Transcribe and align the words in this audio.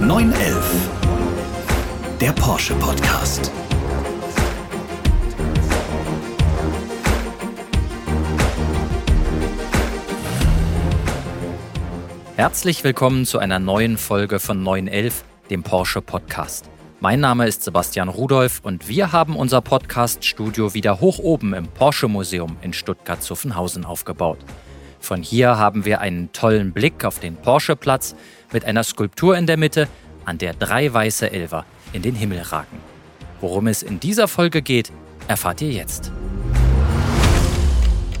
911. 0.00 0.90
Der 2.20 2.32
Porsche 2.32 2.74
Podcast. 2.74 3.52
Herzlich 12.34 12.82
willkommen 12.82 13.26
zu 13.26 13.38
einer 13.38 13.60
neuen 13.60 13.96
Folge 13.96 14.40
von 14.40 14.64
911, 14.64 15.22
dem 15.50 15.62
Porsche 15.62 16.02
Podcast. 16.02 16.68
Mein 16.98 17.20
Name 17.20 17.46
ist 17.46 17.62
Sebastian 17.62 18.08
Rudolph 18.08 18.58
und 18.64 18.88
wir 18.88 19.12
haben 19.12 19.36
unser 19.36 19.60
Podcast-Studio 19.60 20.74
wieder 20.74 20.98
hoch 20.98 21.20
oben 21.20 21.54
im 21.54 21.68
Porsche 21.68 22.08
Museum 22.08 22.56
in 22.62 22.72
Stuttgart-Zuffenhausen 22.72 23.84
aufgebaut. 23.84 24.38
Von 25.04 25.22
hier 25.22 25.58
haben 25.58 25.84
wir 25.84 26.00
einen 26.00 26.32
tollen 26.32 26.72
Blick 26.72 27.04
auf 27.04 27.18
den 27.18 27.36
Porsche-Platz 27.36 28.16
mit 28.54 28.64
einer 28.64 28.82
Skulptur 28.82 29.36
in 29.36 29.46
der 29.46 29.58
Mitte, 29.58 29.86
an 30.24 30.38
der 30.38 30.54
drei 30.54 30.90
weiße 30.90 31.30
Elver 31.30 31.66
in 31.92 32.00
den 32.00 32.14
Himmel 32.14 32.40
ragen. 32.40 32.78
Worum 33.42 33.66
es 33.66 33.82
in 33.82 34.00
dieser 34.00 34.28
Folge 34.28 34.62
geht, 34.62 34.90
erfahrt 35.28 35.60
ihr 35.60 35.72
jetzt. 35.72 36.10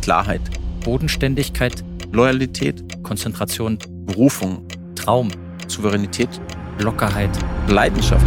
Klarheit, 0.02 0.42
Bodenständigkeit, 0.84 1.82
Loyalität, 2.12 3.02
Konzentration, 3.02 3.78
Berufung, 4.04 4.68
Traum, 4.94 5.30
Souveränität, 5.66 6.38
Lockerheit. 6.80 7.30
Leidenschaft. 7.66 8.26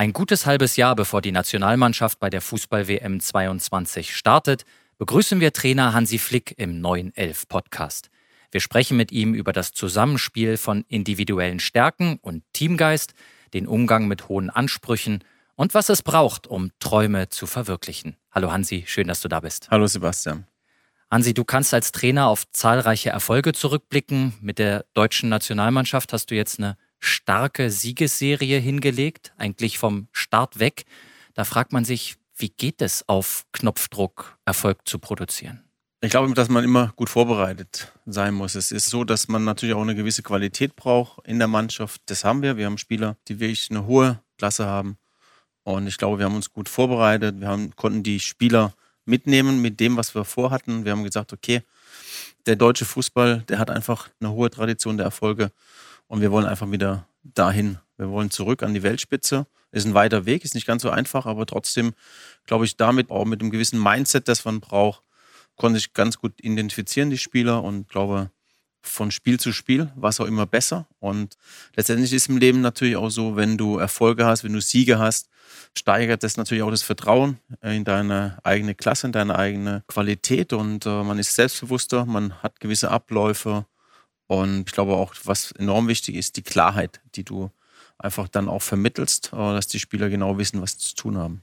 Ein 0.00 0.14
gutes 0.14 0.46
halbes 0.46 0.76
Jahr 0.76 0.96
bevor 0.96 1.20
die 1.20 1.30
Nationalmannschaft 1.30 2.18
bei 2.20 2.30
der 2.30 2.40
Fußball-WM 2.40 3.20
22 3.20 4.16
startet, 4.16 4.64
begrüßen 4.96 5.40
wir 5.40 5.52
Trainer 5.52 5.92
Hansi 5.92 6.16
Flick 6.18 6.54
im 6.56 6.80
neuen 6.80 7.14
Elf 7.14 7.46
Podcast. 7.48 8.08
Wir 8.50 8.62
sprechen 8.62 8.96
mit 8.96 9.12
ihm 9.12 9.34
über 9.34 9.52
das 9.52 9.72
Zusammenspiel 9.72 10.56
von 10.56 10.86
individuellen 10.88 11.60
Stärken 11.60 12.18
und 12.22 12.44
Teamgeist, 12.54 13.12
den 13.52 13.66
Umgang 13.66 14.08
mit 14.08 14.30
hohen 14.30 14.48
Ansprüchen 14.48 15.22
und 15.54 15.74
was 15.74 15.90
es 15.90 16.00
braucht, 16.00 16.46
um 16.46 16.70
Träume 16.80 17.28
zu 17.28 17.46
verwirklichen. 17.46 18.16
Hallo 18.30 18.50
Hansi, 18.50 18.84
schön, 18.86 19.06
dass 19.06 19.20
du 19.20 19.28
da 19.28 19.40
bist. 19.40 19.70
Hallo 19.70 19.86
Sebastian. 19.86 20.46
Hansi, 21.10 21.34
du 21.34 21.44
kannst 21.44 21.74
als 21.74 21.92
Trainer 21.92 22.28
auf 22.28 22.50
zahlreiche 22.52 23.10
Erfolge 23.10 23.52
zurückblicken. 23.52 24.32
Mit 24.40 24.58
der 24.58 24.86
deutschen 24.94 25.28
Nationalmannschaft 25.28 26.14
hast 26.14 26.30
du 26.30 26.36
jetzt 26.36 26.58
eine 26.58 26.78
starke 27.00 27.70
Siegesserie 27.70 28.58
hingelegt, 28.58 29.32
eigentlich 29.36 29.78
vom 29.78 30.08
Start 30.12 30.58
weg. 30.58 30.84
Da 31.34 31.44
fragt 31.44 31.72
man 31.72 31.84
sich, 31.84 32.16
wie 32.36 32.50
geht 32.50 32.80
es 32.80 33.08
auf 33.08 33.44
Knopfdruck, 33.52 34.38
Erfolg 34.44 34.86
zu 34.86 34.98
produzieren? 34.98 35.64
Ich 36.02 36.10
glaube, 36.10 36.32
dass 36.32 36.48
man 36.48 36.64
immer 36.64 36.92
gut 36.96 37.10
vorbereitet 37.10 37.92
sein 38.06 38.32
muss. 38.32 38.54
Es 38.54 38.72
ist 38.72 38.88
so, 38.88 39.04
dass 39.04 39.28
man 39.28 39.44
natürlich 39.44 39.74
auch 39.74 39.82
eine 39.82 39.94
gewisse 39.94 40.22
Qualität 40.22 40.74
braucht 40.74 41.26
in 41.26 41.38
der 41.38 41.48
Mannschaft. 41.48 42.00
Das 42.06 42.24
haben 42.24 42.40
wir. 42.40 42.56
Wir 42.56 42.66
haben 42.66 42.78
Spieler, 42.78 43.16
die 43.28 43.38
wirklich 43.38 43.70
eine 43.70 43.84
hohe 43.86 44.22
Klasse 44.38 44.64
haben. 44.64 44.96
Und 45.62 45.86
ich 45.86 45.98
glaube, 45.98 46.18
wir 46.18 46.24
haben 46.24 46.36
uns 46.36 46.52
gut 46.52 46.70
vorbereitet. 46.70 47.38
Wir 47.40 47.48
haben, 47.48 47.76
konnten 47.76 48.02
die 48.02 48.18
Spieler 48.18 48.72
mitnehmen 49.04 49.60
mit 49.60 49.78
dem, 49.78 49.98
was 49.98 50.14
wir 50.14 50.24
vorhatten. 50.24 50.86
Wir 50.86 50.92
haben 50.92 51.04
gesagt, 51.04 51.34
okay, 51.34 51.62
der 52.46 52.56
deutsche 52.56 52.86
Fußball, 52.86 53.42
der 53.48 53.58
hat 53.58 53.68
einfach 53.70 54.08
eine 54.20 54.32
hohe 54.32 54.50
Tradition 54.50 54.96
der 54.96 55.04
Erfolge. 55.04 55.52
Und 56.10 56.20
wir 56.22 56.32
wollen 56.32 56.44
einfach 56.44 56.68
wieder 56.72 57.06
dahin. 57.22 57.78
Wir 57.96 58.10
wollen 58.10 58.32
zurück 58.32 58.64
an 58.64 58.74
die 58.74 58.82
Weltspitze. 58.82 59.46
Ist 59.70 59.86
ein 59.86 59.94
weiter 59.94 60.26
Weg, 60.26 60.44
ist 60.44 60.56
nicht 60.56 60.66
ganz 60.66 60.82
so 60.82 60.90
einfach, 60.90 61.24
aber 61.24 61.46
trotzdem 61.46 61.92
glaube 62.46 62.64
ich, 62.64 62.76
damit 62.76 63.12
auch 63.12 63.24
mit 63.24 63.40
einem 63.40 63.52
gewissen 63.52 63.80
Mindset, 63.80 64.26
das 64.26 64.44
man 64.44 64.58
braucht, 64.58 65.04
konnte 65.54 65.78
ich 65.78 65.92
ganz 65.92 66.18
gut 66.18 66.32
identifizieren, 66.42 67.10
die 67.10 67.18
Spieler, 67.18 67.62
und 67.62 67.88
glaube, 67.88 68.32
von 68.82 69.12
Spiel 69.12 69.38
zu 69.38 69.52
Spiel 69.52 69.92
war 69.94 70.10
es 70.10 70.18
auch 70.18 70.26
immer 70.26 70.46
besser. 70.46 70.88
Und 70.98 71.36
letztendlich 71.76 72.12
ist 72.12 72.28
im 72.28 72.38
Leben 72.38 72.60
natürlich 72.60 72.96
auch 72.96 73.10
so, 73.10 73.36
wenn 73.36 73.56
du 73.56 73.78
Erfolge 73.78 74.26
hast, 74.26 74.42
wenn 74.42 74.52
du 74.52 74.60
Siege 74.60 74.98
hast, 74.98 75.28
steigert 75.78 76.24
das 76.24 76.36
natürlich 76.36 76.64
auch 76.64 76.72
das 76.72 76.82
Vertrauen 76.82 77.38
in 77.62 77.84
deine 77.84 78.38
eigene 78.42 78.74
Klasse, 78.74 79.06
in 79.06 79.12
deine 79.12 79.38
eigene 79.38 79.84
Qualität 79.86 80.52
und 80.52 80.86
äh, 80.86 81.04
man 81.04 81.20
ist 81.20 81.36
selbstbewusster, 81.36 82.04
man 82.04 82.42
hat 82.42 82.58
gewisse 82.58 82.90
Abläufe 82.90 83.66
und 84.30 84.68
ich 84.68 84.72
glaube 84.72 84.92
auch, 84.92 85.12
was 85.24 85.50
enorm 85.50 85.88
wichtig 85.88 86.14
ist, 86.14 86.36
die 86.36 86.42
Klarheit, 86.42 87.00
die 87.16 87.24
du 87.24 87.50
einfach 87.98 88.28
dann 88.28 88.48
auch 88.48 88.62
vermittelst, 88.62 89.32
äh, 89.32 89.36
dass 89.36 89.66
die 89.66 89.80
Spieler 89.80 90.08
genau 90.08 90.38
wissen, 90.38 90.62
was 90.62 90.74
sie 90.74 90.78
zu 90.78 90.94
tun 90.94 91.18
haben. 91.18 91.42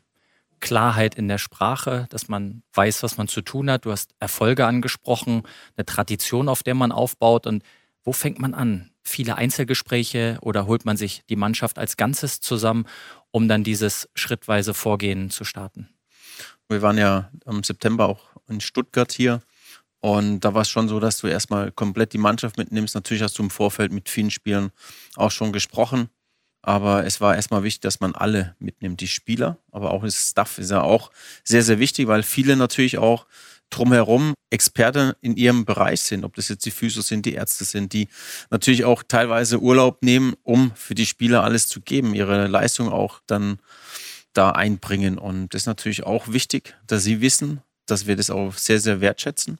Klarheit 0.62 1.16
in 1.16 1.28
der 1.28 1.38
Sprache, 1.38 2.06
dass 2.10 2.30
man 2.30 2.64
weiß, 2.76 3.04
was 3.04 3.18
man 3.18 3.28
zu 3.28 3.42
tun 3.42 3.70
hat. 3.70 3.84
Du 3.84 3.92
hast 3.92 4.16
Erfolge 4.22 4.66
angesprochen, 4.66 5.44
eine 5.76 5.86
Tradition, 5.86 6.48
auf 6.48 6.64
der 6.64 6.76
man 6.76 6.94
aufbaut. 6.94 7.46
Und 7.46 7.62
wo 8.06 8.14
fängt 8.14 8.40
man 8.40 8.54
an? 8.54 8.90
Viele 9.04 9.36
Einzelgespräche 9.36 10.38
oder 10.40 10.66
holt 10.66 10.86
man 10.86 10.96
sich 10.96 11.24
die 11.28 11.36
Mannschaft 11.36 11.78
als 11.80 11.98
Ganzes 11.98 12.40
zusammen, 12.40 12.86
um 13.32 13.50
dann 13.50 13.66
dieses 13.66 14.08
schrittweise 14.16 14.74
Vorgehen 14.74 15.30
zu 15.30 15.44
starten? 15.44 15.90
Wir 16.70 16.82
waren 16.82 16.98
ja 16.98 17.30
im 17.46 17.66
September 17.66 18.08
auch 18.08 18.22
in 18.48 18.62
Stuttgart 18.62 19.12
hier 19.12 19.42
und 20.00 20.42
da 20.42 20.54
war 20.54 20.62
es 20.62 20.70
schon 20.70 20.88
so, 20.88 21.00
dass 21.00 21.18
du 21.18 21.28
erstmal 21.28 21.72
komplett 21.72 22.14
die 22.14 22.20
Mannschaft 22.20 22.58
mitnimmst. 22.58 22.96
Natürlich 22.96 23.24
hast 23.24 23.38
du 23.40 23.44
im 23.44 23.50
Vorfeld 23.50 23.92
mit 23.92 24.10
vielen 24.10 24.32
Spielern 24.32 24.72
auch 25.16 25.32
schon 25.32 25.52
gesprochen. 25.52 26.10
Aber 26.62 27.06
es 27.06 27.22
war 27.22 27.36
erstmal 27.36 27.64
wichtig, 27.64 27.82
dass 27.82 28.00
man 28.02 28.14
alle 28.14 28.56
mitnimmt. 28.60 29.00
Die 29.00 29.08
Spieler, 29.08 29.58
aber 29.72 29.92
auch 29.92 30.04
das 30.04 30.32
Staff 30.32 30.58
ist 30.58 30.72
ja 30.72 30.82
auch 30.82 31.12
sehr, 31.44 31.64
sehr 31.64 31.80
wichtig, 31.80 32.08
weil 32.08 32.24
viele 32.24 32.58
natürlich 32.58 32.98
auch 32.98 33.26
drumherum 33.70 34.34
Experte 34.50 35.16
in 35.22 35.36
ihrem 35.36 35.66
Bereich 35.66 36.02
sind, 36.02 36.24
ob 36.24 36.36
das 36.36 36.50
jetzt 36.50 36.66
die 36.66 36.72
Physio 36.72 37.02
sind, 37.02 37.26
die 37.26 37.34
Ärzte 37.34 37.64
sind, 37.66 37.94
die 37.94 38.08
natürlich 38.50 38.86
auch 38.86 39.04
teilweise 39.08 39.60
Urlaub 39.60 40.04
nehmen, 40.04 40.36
um 40.44 40.72
für 40.76 40.96
die 40.96 41.06
Spieler 41.06 41.44
alles 41.44 41.68
zu 41.68 41.82
geben, 41.82 42.14
ihre 42.14 42.48
Leistung 42.48 42.90
auch 42.90 43.22
dann 43.28 43.60
da 44.34 44.52
einbringen. 44.52 45.18
Und 45.18 45.54
das 45.54 45.64
ist 45.64 45.68
natürlich 45.68 46.04
auch 46.04 46.30
wichtig, 46.30 46.76
dass 46.86 47.04
sie 47.04 47.22
wissen, 47.22 47.62
dass 47.86 48.08
wir 48.08 48.16
das 48.16 48.30
auch 48.30 48.54
sehr, 48.54 48.80
sehr 48.80 49.02
wertschätzen 49.02 49.58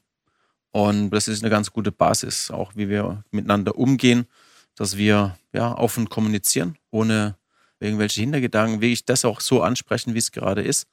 und 0.70 1.10
das 1.10 1.28
ist 1.28 1.42
eine 1.42 1.50
ganz 1.50 1.72
gute 1.72 1.92
Basis, 1.92 2.50
auch 2.50 2.72
wie 2.74 2.88
wir 2.88 3.24
miteinander 3.30 3.76
umgehen, 3.76 4.26
dass 4.74 4.96
wir 4.96 5.36
ja 5.52 5.76
offen 5.76 6.08
kommunizieren, 6.08 6.76
ohne 6.90 7.36
irgendwelche 7.80 8.20
Hintergedanken, 8.20 8.80
wirklich 8.80 9.04
das 9.04 9.24
auch 9.24 9.40
so 9.40 9.62
ansprechen, 9.62 10.14
wie 10.14 10.18
es 10.18 10.32
gerade 10.32 10.62
ist. 10.62 10.86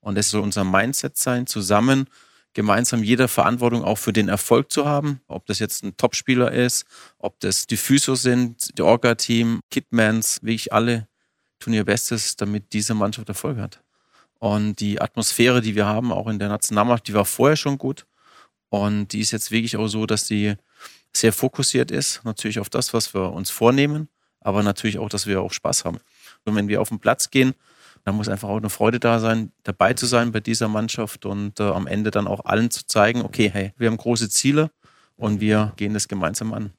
Und 0.00 0.16
das 0.16 0.30
soll 0.30 0.42
unser 0.42 0.64
Mindset 0.64 1.16
sein, 1.16 1.46
zusammen 1.46 2.08
gemeinsam 2.56 3.02
jeder 3.02 3.28
Verantwortung 3.28 3.84
auch 3.84 3.98
für 3.98 4.14
den 4.14 4.28
Erfolg 4.28 4.72
zu 4.72 4.86
haben. 4.86 5.20
Ob 5.28 5.44
das 5.46 5.58
jetzt 5.58 5.84
ein 5.84 5.96
Topspieler 5.96 6.52
ist, 6.52 6.86
ob 7.18 7.38
das 7.40 7.66
die 7.66 7.76
Physios 7.76 8.22
sind, 8.22 8.78
die 8.78 8.82
Orga-Team, 8.82 9.60
Kitmans, 9.70 10.42
wirklich 10.42 10.72
alle 10.72 11.06
tun 11.58 11.74
ihr 11.74 11.84
Bestes, 11.84 12.36
damit 12.36 12.72
diese 12.72 12.94
Mannschaft 12.94 13.28
Erfolg 13.28 13.58
hat. 13.58 13.82
Und 14.38 14.80
die 14.80 15.00
Atmosphäre, 15.00 15.60
die 15.60 15.74
wir 15.74 15.84
haben, 15.84 16.12
auch 16.12 16.28
in 16.28 16.38
der 16.38 16.48
Nationalmannschaft, 16.48 17.08
die 17.08 17.14
war 17.14 17.26
vorher 17.26 17.56
schon 17.56 17.76
gut. 17.76 18.06
Und 18.82 19.08
die 19.08 19.20
ist 19.20 19.30
jetzt 19.30 19.50
wirklich 19.50 19.76
auch 19.76 19.88
so, 19.88 20.06
dass 20.06 20.26
die 20.26 20.54
sehr 21.12 21.32
fokussiert 21.32 21.90
ist, 21.90 22.20
natürlich 22.24 22.60
auf 22.60 22.68
das, 22.68 22.92
was 22.92 23.14
wir 23.14 23.32
uns 23.32 23.50
vornehmen, 23.50 24.08
aber 24.40 24.62
natürlich 24.62 24.98
auch, 24.98 25.08
dass 25.08 25.26
wir 25.26 25.40
auch 25.40 25.52
Spaß 25.52 25.84
haben. 25.84 25.98
Und 26.44 26.54
wenn 26.54 26.68
wir 26.68 26.80
auf 26.80 26.90
den 26.90 27.00
Platz 27.00 27.30
gehen, 27.30 27.54
dann 28.04 28.14
muss 28.14 28.28
einfach 28.28 28.48
auch 28.48 28.58
eine 28.58 28.70
Freude 28.70 29.00
da 29.00 29.18
sein, 29.18 29.50
dabei 29.64 29.94
zu 29.94 30.06
sein 30.06 30.30
bei 30.30 30.40
dieser 30.40 30.68
Mannschaft 30.68 31.26
und 31.26 31.58
äh, 31.58 31.64
am 31.64 31.86
Ende 31.86 32.10
dann 32.10 32.28
auch 32.28 32.44
allen 32.44 32.70
zu 32.70 32.86
zeigen, 32.86 33.22
okay, 33.22 33.50
hey, 33.52 33.72
wir 33.78 33.88
haben 33.88 33.96
große 33.96 34.28
Ziele 34.28 34.70
und 35.16 35.40
wir 35.40 35.72
gehen 35.76 35.92
das 35.92 36.06
gemeinsam 36.06 36.52
an. 36.52 36.72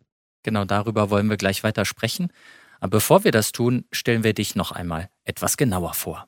Genau 0.44 0.64
darüber 0.64 1.10
wollen 1.10 1.30
wir 1.30 1.36
gleich 1.36 1.64
weiter 1.64 1.84
sprechen. 1.84 2.32
Aber 2.80 2.92
bevor 2.92 3.24
wir 3.26 3.32
das 3.32 3.52
tun, 3.52 3.86
stellen 3.92 4.24
wir 4.24 4.34
dich 4.34 4.56
noch 4.56 4.72
einmal 4.72 5.10
etwas 5.26 5.58
genauer 5.58 5.94
vor. 5.94 6.28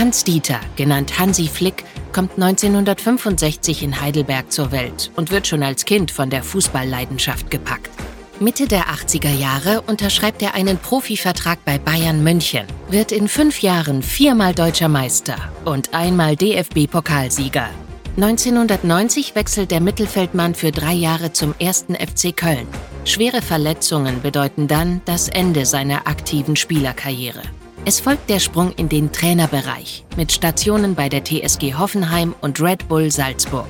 Hans 0.00 0.24
Dieter, 0.24 0.58
genannt 0.76 1.18
Hansi 1.18 1.46
Flick, 1.46 1.84
kommt 2.14 2.32
1965 2.42 3.82
in 3.82 4.00
Heidelberg 4.00 4.50
zur 4.50 4.72
Welt 4.72 5.10
und 5.14 5.30
wird 5.30 5.46
schon 5.46 5.62
als 5.62 5.84
Kind 5.84 6.10
von 6.10 6.30
der 6.30 6.42
Fußballleidenschaft 6.42 7.50
gepackt. 7.50 7.90
Mitte 8.38 8.66
der 8.66 8.84
80er 8.84 9.30
Jahre 9.30 9.82
unterschreibt 9.82 10.40
er 10.40 10.54
einen 10.54 10.78
Profivertrag 10.78 11.66
bei 11.66 11.76
Bayern 11.76 12.24
München, 12.24 12.64
wird 12.88 13.12
in 13.12 13.28
fünf 13.28 13.60
Jahren 13.60 14.02
viermal 14.02 14.54
deutscher 14.54 14.88
Meister 14.88 15.36
und 15.66 15.92
einmal 15.92 16.34
DFB-Pokalsieger. 16.34 17.68
1990 18.16 19.34
wechselt 19.34 19.70
der 19.70 19.82
Mittelfeldmann 19.82 20.54
für 20.54 20.72
drei 20.72 20.94
Jahre 20.94 21.34
zum 21.34 21.54
ersten 21.58 21.94
FC 21.94 22.34
Köln. 22.34 22.66
Schwere 23.04 23.42
Verletzungen 23.42 24.22
bedeuten 24.22 24.66
dann 24.66 25.02
das 25.04 25.28
Ende 25.28 25.66
seiner 25.66 26.06
aktiven 26.06 26.56
Spielerkarriere. 26.56 27.42
Es 27.86 27.98
folgt 27.98 28.28
der 28.28 28.40
Sprung 28.40 28.72
in 28.72 28.90
den 28.90 29.10
Trainerbereich 29.10 30.04
mit 30.14 30.32
Stationen 30.32 30.94
bei 30.94 31.08
der 31.08 31.24
TSG 31.24 31.74
Hoffenheim 31.78 32.34
und 32.42 32.60
Red 32.60 32.86
Bull 32.88 33.10
Salzburg. 33.10 33.68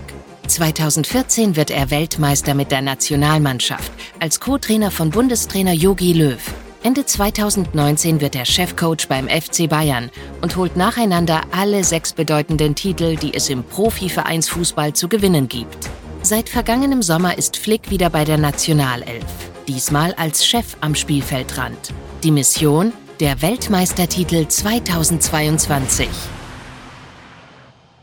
2014 0.48 1.54
wird 1.54 1.70
er 1.70 1.92
Weltmeister 1.92 2.54
mit 2.54 2.72
der 2.72 2.82
Nationalmannschaft 2.82 3.92
als 4.18 4.40
Co-Trainer 4.40 4.90
von 4.90 5.10
Bundestrainer 5.10 5.74
Jogi 5.74 6.12
Löw. 6.12 6.40
Ende 6.82 7.06
2019 7.06 8.20
wird 8.20 8.34
er 8.34 8.46
Chefcoach 8.46 9.06
beim 9.08 9.28
FC 9.28 9.68
Bayern 9.68 10.10
und 10.40 10.56
holt 10.56 10.76
nacheinander 10.76 11.42
alle 11.52 11.84
sechs 11.84 12.12
bedeutenden 12.12 12.74
Titel, 12.74 13.14
die 13.14 13.32
es 13.32 13.48
im 13.48 13.62
Profivereinsfußball 13.62 14.92
zu 14.92 15.06
gewinnen 15.06 15.46
gibt. 15.46 15.88
Seit 16.22 16.48
vergangenem 16.48 17.02
Sommer 17.02 17.38
ist 17.38 17.56
Flick 17.56 17.90
wieder 17.90 18.10
bei 18.10 18.24
der 18.24 18.38
Nationalelf, 18.38 19.24
diesmal 19.68 20.14
als 20.14 20.44
Chef 20.44 20.76
am 20.80 20.96
Spielfeldrand. 20.96 21.94
Die 22.24 22.32
Mission? 22.32 22.92
Der 23.20 23.42
Weltmeistertitel 23.42 24.48
2022. 24.48 26.08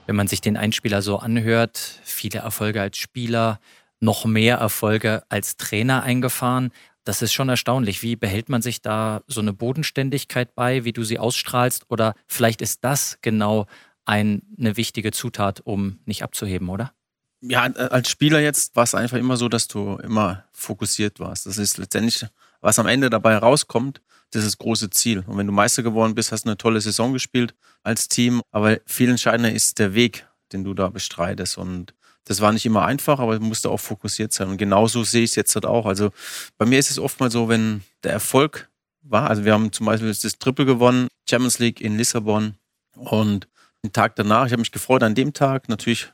Wenn 0.05 0.15
man 0.15 0.27
sich 0.27 0.41
den 0.41 0.57
Einspieler 0.57 1.01
so 1.01 1.17
anhört, 1.17 1.99
viele 2.03 2.37
Erfolge 2.37 2.81
als 2.81 2.99
Spieler, 2.99 3.59
noch 3.99 4.25
mehr 4.25 4.57
Erfolge 4.57 5.23
als 5.29 5.57
Trainer 5.57 6.03
eingefahren. 6.03 6.69
Das 7.03 7.23
ist 7.23 7.33
schon 7.33 7.49
erstaunlich. 7.49 8.03
Wie 8.03 8.15
behält 8.15 8.47
man 8.47 8.61
sich 8.61 8.83
da 8.83 9.23
so 9.25 9.41
eine 9.41 9.53
Bodenständigkeit 9.53 10.53
bei, 10.53 10.83
wie 10.83 10.93
du 10.93 11.03
sie 11.03 11.17
ausstrahlst? 11.17 11.85
Oder 11.89 12.13
vielleicht 12.27 12.61
ist 12.61 12.83
das 12.83 13.17
genau 13.23 13.65
ein, 14.05 14.43
eine 14.59 14.77
wichtige 14.77 15.09
Zutat, 15.09 15.61
um 15.61 15.97
nicht 16.05 16.21
abzuheben, 16.21 16.69
oder? 16.69 16.93
Ja, 17.41 17.63
als 17.63 18.11
Spieler 18.11 18.39
jetzt 18.39 18.75
war 18.75 18.83
es 18.83 18.93
einfach 18.93 19.17
immer 19.17 19.37
so, 19.37 19.49
dass 19.49 19.67
du 19.67 19.95
immer 19.95 20.43
fokussiert 20.51 21.19
warst. 21.19 21.47
Das 21.47 21.57
ist 21.57 21.79
letztendlich, 21.79 22.23
was 22.61 22.77
am 22.77 22.85
Ende 22.85 23.09
dabei 23.09 23.35
rauskommt, 23.35 24.01
das 24.31 24.43
ist 24.43 24.53
das 24.53 24.57
große 24.57 24.89
Ziel. 24.89 25.23
Und 25.27 25.37
wenn 25.37 25.47
du 25.47 25.53
Meister 25.53 25.83
geworden 25.83 26.15
bist, 26.15 26.31
hast 26.31 26.45
du 26.45 26.49
eine 26.49 26.57
tolle 26.57 26.81
Saison 26.81 27.13
gespielt 27.13 27.55
als 27.83 28.07
Team. 28.07 28.41
Aber 28.51 28.79
viel 28.85 29.09
entscheidender 29.09 29.51
ist 29.51 29.79
der 29.79 29.93
Weg, 29.93 30.27
den 30.51 30.63
du 30.63 30.73
da 30.73 30.89
bestreitest. 30.89 31.57
Und 31.57 31.93
das 32.25 32.41
war 32.41 32.51
nicht 32.51 32.65
immer 32.65 32.85
einfach, 32.85 33.19
aber 33.19 33.39
musste 33.39 33.69
auch 33.69 33.79
fokussiert 33.79 34.33
sein. 34.33 34.49
Und 34.49 34.57
genauso 34.57 35.03
sehe 35.03 35.23
ich 35.23 35.31
es 35.31 35.35
jetzt 35.35 35.55
halt 35.55 35.65
auch. 35.65 35.85
Also 35.85 36.11
bei 36.57 36.65
mir 36.65 36.77
ist 36.77 36.91
es 36.91 36.99
oft 36.99 37.19
mal 37.19 37.31
so, 37.31 37.47
wenn 37.47 37.83
der 38.03 38.11
Erfolg 38.11 38.69
war, 39.01 39.29
also 39.29 39.45
wir 39.45 39.53
haben 39.53 39.71
zum 39.71 39.85
Beispiel 39.85 40.09
das 40.09 40.39
Triple 40.39 40.65
gewonnen, 40.65 41.07
Champions 41.29 41.59
League 41.59 41.79
in 41.79 41.97
Lissabon 41.97 42.55
und 42.95 43.47
den 43.83 43.93
Tag 43.93 44.15
danach, 44.17 44.47
ich 44.47 44.51
habe 44.51 44.61
mich 44.61 44.71
gefreut 44.71 45.03
an 45.03 45.15
dem 45.15 45.33
Tag, 45.33 45.69
natürlich 45.69 46.11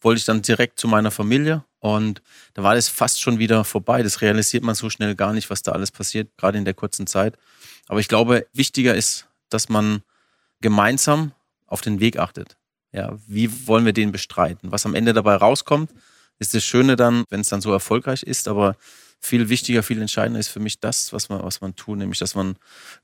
wollte 0.00 0.18
ich 0.18 0.24
dann 0.26 0.42
direkt 0.42 0.78
zu 0.78 0.86
meiner 0.86 1.10
Familie 1.10 1.64
und 1.78 2.22
da 2.52 2.62
war 2.62 2.74
das 2.74 2.88
fast 2.88 3.20
schon 3.20 3.38
wieder 3.38 3.64
vorbei. 3.64 4.02
Das 4.02 4.20
realisiert 4.20 4.64
man 4.64 4.74
so 4.74 4.90
schnell 4.90 5.14
gar 5.14 5.32
nicht, 5.32 5.48
was 5.48 5.62
da 5.62 5.72
alles 5.72 5.90
passiert, 5.90 6.30
gerade 6.36 6.58
in 6.58 6.64
der 6.64 6.74
kurzen 6.74 7.06
Zeit. 7.06 7.38
Aber 7.88 8.00
ich 8.00 8.08
glaube, 8.08 8.46
wichtiger 8.52 8.94
ist, 8.94 9.26
dass 9.48 9.68
man 9.68 10.02
gemeinsam 10.60 11.32
auf 11.66 11.80
den 11.80 12.00
Weg 12.00 12.18
achtet. 12.18 12.56
Ja, 12.92 13.16
wie 13.26 13.66
wollen 13.66 13.84
wir 13.84 13.92
den 13.92 14.12
bestreiten? 14.12 14.70
Was 14.72 14.86
am 14.86 14.94
Ende 14.94 15.12
dabei 15.12 15.34
rauskommt, 15.34 15.90
ist 16.38 16.54
das 16.54 16.64
Schöne 16.64 16.96
dann, 16.96 17.24
wenn 17.28 17.40
es 17.40 17.48
dann 17.48 17.60
so 17.60 17.72
erfolgreich 17.72 18.22
ist, 18.22 18.48
aber 18.48 18.76
viel 19.20 19.48
wichtiger, 19.48 19.82
viel 19.82 20.00
entscheidender 20.00 20.38
ist 20.38 20.48
für 20.48 20.60
mich 20.60 20.80
das, 20.80 21.12
was 21.12 21.28
man, 21.28 21.42
was 21.42 21.60
man 21.60 21.74
tut, 21.74 21.98
nämlich, 21.98 22.18
dass 22.18 22.34
man 22.34 22.56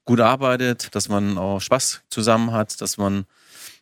gut 0.04 0.20
arbeitet, 0.20 0.94
dass 0.94 1.08
man 1.08 1.38
auch 1.38 1.60
Spaß 1.60 2.02
zusammen 2.10 2.52
hat, 2.52 2.80
dass 2.80 2.98
man 2.98 3.24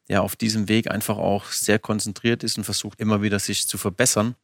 ja 0.08 0.20
auf 0.20 0.36
diesem 0.36 0.68
Weg 0.68 0.90
einfach 0.90 1.18
auch 1.18 1.46
sehr 1.46 1.78
konzentriert 1.78 2.42
ist 2.44 2.56
und 2.56 2.64
versucht 2.64 3.00
immer 3.00 3.22
wieder 3.22 3.38
sich 3.38 3.66
zu 3.66 3.76
verbessern. 3.76 4.34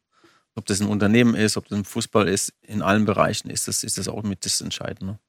Ob 0.55 0.65
das 0.65 0.79
ein 0.79 0.87
Unternehmen 0.87 1.35
ist, 1.35 1.57
ob 1.57 1.67
das 1.67 1.77
ein 1.77 1.85
Fußball 1.85 2.27
ist, 2.27 2.53
in 2.61 2.81
allen 2.81 3.05
Bereichen 3.05 3.49
ist 3.49 3.67
das, 3.67 3.83
ist 3.83 3.97
das 3.97 4.07
auch 4.07 4.23
mit 4.23 4.45
das 4.45 4.61
Entscheidende. 4.61 5.19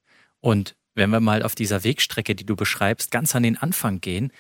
Und 0.41 0.77
wenn 0.97 1.11
wir 1.11 1.21
mal 1.21 1.45
auf 1.45 1.55
dieser 1.55 1.85
Wegstrecke, 1.85 2.35
die 2.35 2.45
du 2.45 2.57
beschreibst, 2.57 3.13
ganz 3.13 3.37
an 3.37 3.45
den 3.45 3.57
Anfang 3.57 4.01
gehen, 4.01 4.33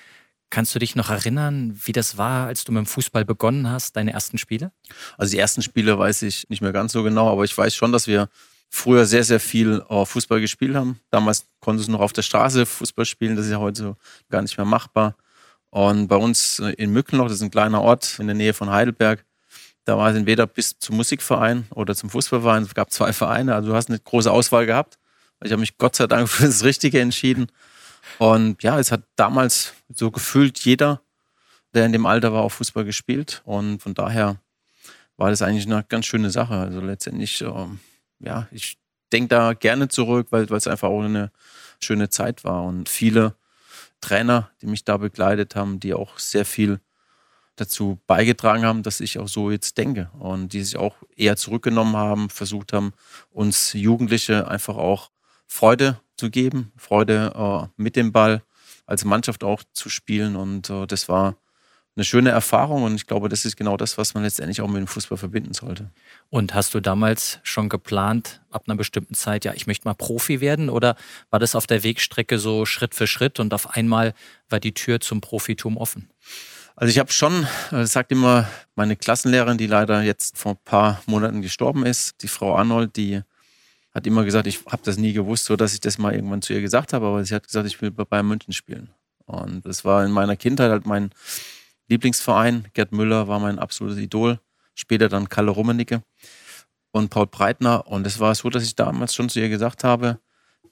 Kannst 0.48 0.74
du 0.74 0.78
dich 0.78 0.94
noch 0.94 1.10
erinnern, 1.10 1.78
wie 1.84 1.92
das 1.92 2.18
war, 2.18 2.46
als 2.46 2.62
du 2.64 2.70
mit 2.70 2.78
dem 2.78 2.86
Fußball 2.86 3.24
begonnen 3.24 3.68
hast, 3.68 3.96
deine 3.96 4.12
ersten 4.12 4.38
Spiele? 4.38 4.70
Also 5.18 5.32
die 5.32 5.38
ersten 5.38 5.60
Spiele 5.60 5.98
weiß 5.98 6.22
ich 6.22 6.48
nicht 6.48 6.62
mehr 6.62 6.72
ganz 6.72 6.92
so 6.92 7.02
genau, 7.02 7.30
aber 7.30 7.44
ich 7.44 7.56
weiß 7.56 7.74
schon, 7.74 7.90
dass 7.90 8.06
wir 8.06 8.28
früher 8.70 9.06
sehr, 9.06 9.24
sehr 9.24 9.40
viel 9.40 9.82
äh, 9.88 10.04
Fußball 10.04 10.40
gespielt 10.40 10.76
haben. 10.76 11.00
Damals 11.10 11.46
konntest 11.60 11.88
du 11.88 11.92
noch 11.92 12.00
auf 12.00 12.12
der 12.12 12.22
Straße 12.22 12.64
Fußball 12.64 13.04
spielen, 13.04 13.34
das 13.34 13.46
ist 13.46 13.52
ja 13.52 13.58
heute 13.58 13.82
so 13.82 13.96
gar 14.30 14.42
nicht 14.42 14.56
mehr 14.56 14.66
machbar. 14.66 15.16
Und 15.70 16.06
bei 16.06 16.16
uns 16.16 16.60
äh, 16.60 16.70
in 16.74 16.92
Mückenloch, 16.92 17.26
das 17.26 17.36
ist 17.36 17.42
ein 17.42 17.50
kleiner 17.50 17.82
Ort 17.82 18.18
in 18.20 18.28
der 18.28 18.36
Nähe 18.36 18.54
von 18.54 18.70
Heidelberg, 18.70 19.24
da 19.84 19.98
war 19.98 20.10
es 20.10 20.16
entweder 20.16 20.46
bis 20.46 20.78
zum 20.78 20.96
Musikverein 20.96 21.66
oder 21.70 21.94
zum 21.94 22.10
Fußballverein. 22.10 22.62
Es 22.64 22.74
gab 22.74 22.92
zwei 22.92 23.12
Vereine, 23.12 23.54
also 23.54 23.70
du 23.70 23.74
hast 23.74 23.88
eine 23.88 23.98
große 23.98 24.30
Auswahl 24.30 24.66
gehabt. 24.66 24.98
Ich 25.44 25.52
habe 25.52 25.60
mich 25.60 25.78
Gott 25.78 25.96
sei 25.96 26.06
Dank 26.06 26.28
für 26.30 26.46
das 26.46 26.64
Richtige 26.64 27.00
entschieden. 27.00 27.46
Und 28.18 28.62
ja, 28.62 28.78
es 28.78 28.92
hat 28.92 29.02
damals 29.16 29.74
so 29.92 30.10
gefühlt 30.10 30.58
jeder, 30.60 31.02
der 31.74 31.86
in 31.86 31.92
dem 31.92 32.06
Alter 32.06 32.32
war, 32.32 32.42
auch 32.42 32.52
Fußball 32.52 32.84
gespielt. 32.84 33.42
Und 33.44 33.82
von 33.82 33.94
daher 33.94 34.36
war 35.16 35.30
das 35.30 35.42
eigentlich 35.42 35.66
eine 35.66 35.84
ganz 35.88 36.06
schöne 36.06 36.30
Sache. 36.30 36.54
Also 36.54 36.80
letztendlich, 36.80 37.40
ähm, 37.42 37.80
ja, 38.20 38.48
ich 38.50 38.78
denke 39.12 39.28
da 39.28 39.52
gerne 39.52 39.88
zurück, 39.88 40.28
weil 40.30 40.50
es 40.52 40.66
einfach 40.66 40.88
auch 40.88 41.02
eine 41.02 41.30
schöne 41.80 42.08
Zeit 42.08 42.44
war. 42.44 42.64
Und 42.64 42.88
viele 42.88 43.34
Trainer, 44.00 44.50
die 44.62 44.66
mich 44.66 44.84
da 44.84 44.96
begleitet 44.96 45.56
haben, 45.56 45.80
die 45.80 45.94
auch 45.94 46.18
sehr 46.18 46.44
viel 46.44 46.80
dazu 47.56 47.98
beigetragen 48.06 48.64
haben, 48.64 48.82
dass 48.82 49.00
ich 49.00 49.18
auch 49.18 49.28
so 49.28 49.50
jetzt 49.50 49.78
denke 49.78 50.10
und 50.18 50.52
die 50.52 50.62
sich 50.62 50.76
auch 50.76 50.96
eher 51.16 51.36
zurückgenommen 51.36 51.96
haben, 51.96 52.28
versucht 52.28 52.74
haben, 52.74 52.92
uns 53.30 53.72
Jugendliche 53.72 54.48
einfach 54.48 54.76
auch 54.76 55.10
Freude 55.46 56.00
zu 56.16 56.30
geben, 56.30 56.72
Freude 56.76 57.32
äh, 57.34 57.68
mit 57.76 57.96
dem 57.96 58.12
Ball 58.12 58.42
als 58.86 59.04
Mannschaft 59.04 59.44
auch 59.44 59.62
zu 59.72 59.88
spielen. 59.88 60.36
Und 60.36 60.70
äh, 60.70 60.86
das 60.86 61.08
war 61.08 61.36
eine 61.96 62.04
schöne 62.04 62.30
Erfahrung 62.30 62.82
und 62.82 62.94
ich 62.94 63.06
glaube, 63.06 63.30
das 63.30 63.46
ist 63.46 63.56
genau 63.56 63.78
das, 63.78 63.96
was 63.96 64.12
man 64.12 64.22
letztendlich 64.22 64.60
auch 64.60 64.68
mit 64.68 64.76
dem 64.76 64.86
Fußball 64.86 65.16
verbinden 65.16 65.54
sollte. 65.54 65.90
Und 66.28 66.54
hast 66.54 66.74
du 66.74 66.80
damals 66.80 67.40
schon 67.42 67.70
geplant, 67.70 68.42
ab 68.50 68.64
einer 68.66 68.76
bestimmten 68.76 69.14
Zeit, 69.14 69.46
ja, 69.46 69.54
ich 69.54 69.66
möchte 69.66 69.88
mal 69.88 69.94
Profi 69.94 70.42
werden 70.42 70.68
oder 70.68 70.96
war 71.30 71.40
das 71.40 71.54
auf 71.54 71.66
der 71.66 71.82
Wegstrecke 71.82 72.38
so 72.38 72.66
Schritt 72.66 72.94
für 72.94 73.06
Schritt 73.06 73.40
und 73.40 73.54
auf 73.54 73.70
einmal 73.70 74.12
war 74.50 74.60
die 74.60 74.74
Tür 74.74 75.00
zum 75.00 75.22
Profitum 75.22 75.78
offen? 75.78 76.10
Also 76.76 76.90
ich 76.90 76.98
habe 76.98 77.10
schon, 77.10 77.46
das 77.70 77.92
sagt 77.92 78.12
immer 78.12 78.46
meine 78.74 78.96
Klassenlehrerin, 78.96 79.56
die 79.56 79.66
leider 79.66 80.02
jetzt 80.02 80.36
vor 80.36 80.52
ein 80.52 80.58
paar 80.66 81.02
Monaten 81.06 81.40
gestorben 81.40 81.86
ist, 81.86 82.22
die 82.22 82.28
Frau 82.28 82.54
Arnold, 82.54 82.94
die 82.96 83.22
hat 83.96 84.06
immer 84.06 84.24
gesagt, 84.24 84.46
ich 84.46 84.64
habe 84.66 84.82
das 84.84 84.98
nie 84.98 85.14
gewusst, 85.14 85.46
so 85.46 85.56
dass 85.56 85.72
ich 85.72 85.80
das 85.80 85.96
mal 85.96 86.14
irgendwann 86.14 86.42
zu 86.42 86.52
ihr 86.52 86.60
gesagt 86.60 86.92
habe, 86.92 87.06
aber 87.06 87.24
sie 87.24 87.34
hat 87.34 87.46
gesagt, 87.46 87.66
ich 87.66 87.80
will 87.80 87.90
bei 87.90 88.04
Bayern 88.04 88.28
München 88.28 88.52
spielen. 88.52 88.90
Und 89.24 89.64
das 89.64 89.86
war 89.86 90.04
in 90.04 90.12
meiner 90.12 90.36
Kindheit 90.36 90.70
halt 90.70 90.84
mein 90.84 91.10
Lieblingsverein. 91.88 92.66
Gerd 92.74 92.92
Müller 92.92 93.26
war 93.26 93.40
mein 93.40 93.58
absolutes 93.58 93.98
Idol. 93.98 94.38
Später 94.74 95.08
dann 95.08 95.30
Kalle 95.30 95.50
Rummenigge 95.50 96.02
und 96.92 97.08
Paul 97.08 97.26
Breitner. 97.26 97.86
Und 97.86 98.06
es 98.06 98.20
war 98.20 98.34
so, 98.34 98.50
dass 98.50 98.64
ich 98.64 98.76
damals 98.76 99.14
schon 99.14 99.30
zu 99.30 99.40
ihr 99.40 99.48
gesagt 99.48 99.82
habe, 99.82 100.20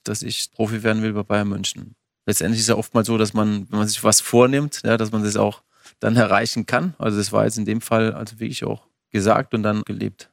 dass 0.03 0.23
ich 0.23 0.51
Profi 0.53 0.83
werden 0.83 1.03
will 1.03 1.15
bei 1.15 1.23
Bayern 1.23 1.49
München. 1.49 1.97
Letztendlich 2.27 2.59
ist 2.59 2.65
es 2.65 2.69
ja 2.69 2.77
oftmals 2.77 3.07
so, 3.07 3.17
dass 3.17 3.33
man, 3.33 3.71
wenn 3.71 3.79
man 3.79 3.89
sich 3.89 4.05
was 4.05 4.21
vornimmt, 4.21 4.83
ja, 4.85 4.99
dass 4.99 5.13
man 5.13 5.25
das 5.25 5.37
auch 5.37 5.63
dann 5.99 6.17
erreichen 6.17 6.67
kann. 6.67 6.95
Also 6.99 7.17
das 7.17 7.33
war 7.33 7.45
jetzt 7.45 7.57
in 7.57 7.65
dem 7.65 7.81
Fall 7.81 8.13
also 8.13 8.39
wirklich 8.39 8.65
auch 8.65 8.87
gesagt 9.11 9.55
und 9.55 9.63
dann 9.63 9.83
gelebt. 9.83 10.31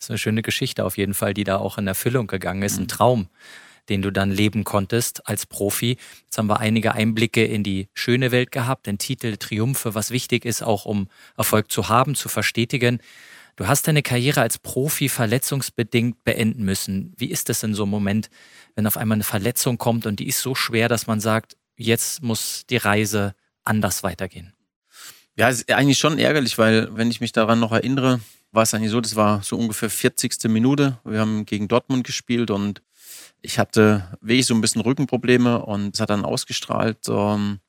Das 0.00 0.06
ist 0.06 0.10
eine 0.10 0.18
schöne 0.18 0.42
Geschichte 0.42 0.86
auf 0.86 0.96
jeden 0.96 1.12
Fall, 1.12 1.34
die 1.34 1.44
da 1.44 1.58
auch 1.58 1.76
in 1.76 1.86
Erfüllung 1.86 2.26
gegangen 2.26 2.62
ist. 2.62 2.78
Ein 2.78 2.84
mhm. 2.84 2.88
Traum, 2.88 3.28
den 3.90 4.00
du 4.00 4.10
dann 4.10 4.30
leben 4.30 4.64
konntest 4.64 5.28
als 5.28 5.44
Profi. 5.44 5.98
Jetzt 6.24 6.38
haben 6.38 6.46
wir 6.46 6.58
einige 6.58 6.94
Einblicke 6.94 7.44
in 7.44 7.62
die 7.62 7.88
schöne 7.92 8.32
Welt 8.32 8.50
gehabt, 8.50 8.86
den 8.86 8.96
Titel, 8.96 9.36
Triumphe, 9.36 9.94
was 9.94 10.10
wichtig 10.10 10.46
ist, 10.46 10.62
auch 10.62 10.86
um 10.86 11.08
Erfolg 11.36 11.70
zu 11.70 11.90
haben, 11.90 12.14
zu 12.14 12.30
verstetigen. 12.30 13.00
Du 13.56 13.68
hast 13.68 13.88
deine 13.88 14.02
Karriere 14.02 14.40
als 14.40 14.58
Profi 14.58 15.10
verletzungsbedingt 15.10 16.24
beenden 16.24 16.64
müssen. 16.64 17.12
Wie 17.18 17.30
ist 17.30 17.50
das 17.50 17.62
in 17.62 17.74
so 17.74 17.82
einem 17.82 17.90
Moment, 17.90 18.30
wenn 18.74 18.86
auf 18.86 18.96
einmal 18.96 19.16
eine 19.16 19.24
Verletzung 19.24 19.76
kommt 19.76 20.06
und 20.06 20.18
die 20.18 20.28
ist 20.28 20.40
so 20.40 20.54
schwer, 20.54 20.88
dass 20.88 21.06
man 21.06 21.20
sagt, 21.20 21.58
jetzt 21.76 22.22
muss 22.22 22.64
die 22.70 22.78
Reise 22.78 23.34
anders 23.64 24.02
weitergehen? 24.02 24.54
Ja, 25.36 25.50
es 25.50 25.58
ist 25.58 25.70
eigentlich 25.70 25.98
schon 25.98 26.18
ärgerlich, 26.18 26.56
weil 26.56 26.88
wenn 26.96 27.10
ich 27.10 27.20
mich 27.20 27.32
daran 27.32 27.60
noch 27.60 27.72
erinnere, 27.72 28.20
war 28.52 28.62
es 28.62 28.74
eigentlich 28.74 28.90
so, 28.90 29.00
das 29.00 29.16
war 29.16 29.42
so 29.42 29.56
ungefähr 29.56 29.90
40. 29.90 30.44
Minute. 30.48 30.98
Wir 31.04 31.20
haben 31.20 31.46
gegen 31.46 31.68
Dortmund 31.68 32.04
gespielt 32.04 32.50
und 32.50 32.82
ich 33.42 33.58
hatte 33.58 34.18
wirklich 34.20 34.46
so 34.46 34.54
ein 34.54 34.60
bisschen 34.60 34.82
Rückenprobleme 34.82 35.64
und 35.64 35.94
es 35.94 36.00
hat 36.00 36.10
dann 36.10 36.24
ausgestrahlt, 36.24 37.08
ähm, 37.08 37.60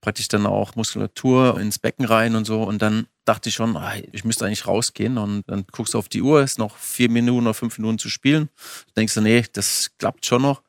praktisch 0.00 0.28
dann 0.28 0.46
auch 0.46 0.76
Muskulatur 0.76 1.58
ins 1.60 1.78
Becken 1.78 2.04
rein 2.04 2.34
und 2.34 2.44
so. 2.44 2.62
Und 2.62 2.82
dann 2.82 3.06
dachte 3.24 3.48
ich 3.48 3.54
schon, 3.54 3.76
ach, 3.76 3.96
ich 4.12 4.24
müsste 4.24 4.46
eigentlich 4.46 4.66
rausgehen. 4.66 5.18
Und 5.18 5.42
dann 5.46 5.64
guckst 5.70 5.94
du 5.94 5.98
auf 5.98 6.08
die 6.08 6.22
Uhr, 6.22 6.42
ist 6.42 6.58
noch 6.58 6.76
vier 6.76 7.10
Minuten 7.10 7.46
oder 7.46 7.54
fünf 7.54 7.78
Minuten 7.78 7.98
zu 7.98 8.08
spielen. 8.08 8.48
Du 8.88 8.92
denkst 8.96 9.14
du, 9.14 9.20
nee, 9.20 9.44
das 9.52 9.90
klappt 9.98 10.26
schon 10.26 10.42
noch. 10.42 10.62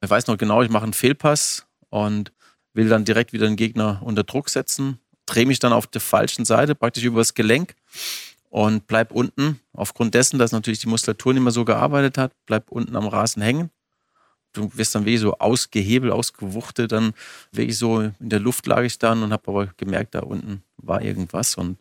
Ich 0.00 0.10
weiß 0.10 0.26
noch 0.26 0.38
genau, 0.38 0.62
ich 0.62 0.70
mache 0.70 0.84
einen 0.84 0.92
Fehlpass 0.92 1.66
und 1.90 2.32
will 2.72 2.88
dann 2.88 3.04
direkt 3.04 3.32
wieder 3.32 3.46
den 3.46 3.56
Gegner 3.56 4.00
unter 4.04 4.22
Druck 4.22 4.48
setzen, 4.48 5.00
drehe 5.26 5.46
mich 5.46 5.58
dann 5.58 5.72
auf 5.72 5.86
der 5.88 6.00
falschen 6.00 6.44
Seite, 6.44 6.74
praktisch 6.74 7.02
übers 7.02 7.34
Gelenk 7.34 7.74
und 8.50 8.86
bleib 8.86 9.12
unten. 9.12 9.60
Aufgrund 9.72 10.14
dessen, 10.14 10.38
dass 10.38 10.52
natürlich 10.52 10.80
die 10.80 10.88
Muskulatur 10.88 11.32
nicht 11.32 11.42
mehr 11.42 11.52
so 11.52 11.64
gearbeitet 11.64 12.18
hat, 12.18 12.32
bleib 12.46 12.70
unten 12.70 12.96
am 12.96 13.06
Rasen 13.06 13.42
hängen. 13.42 13.70
Du 14.52 14.70
wirst 14.74 14.94
dann 14.94 15.04
wie 15.04 15.18
so 15.18 15.34
ausgehebelt, 15.38 16.12
ausgewuchtet, 16.12 16.92
dann 16.92 17.12
wirklich 17.52 17.76
so 17.76 18.00
in 18.00 18.14
der 18.18 18.40
Luft 18.40 18.66
lag 18.66 18.82
ich 18.82 18.98
dann 18.98 19.22
und 19.22 19.32
habe 19.32 19.48
aber 19.48 19.66
gemerkt, 19.76 20.14
da 20.14 20.20
unten 20.20 20.62
war 20.78 21.02
irgendwas 21.02 21.54
und 21.56 21.78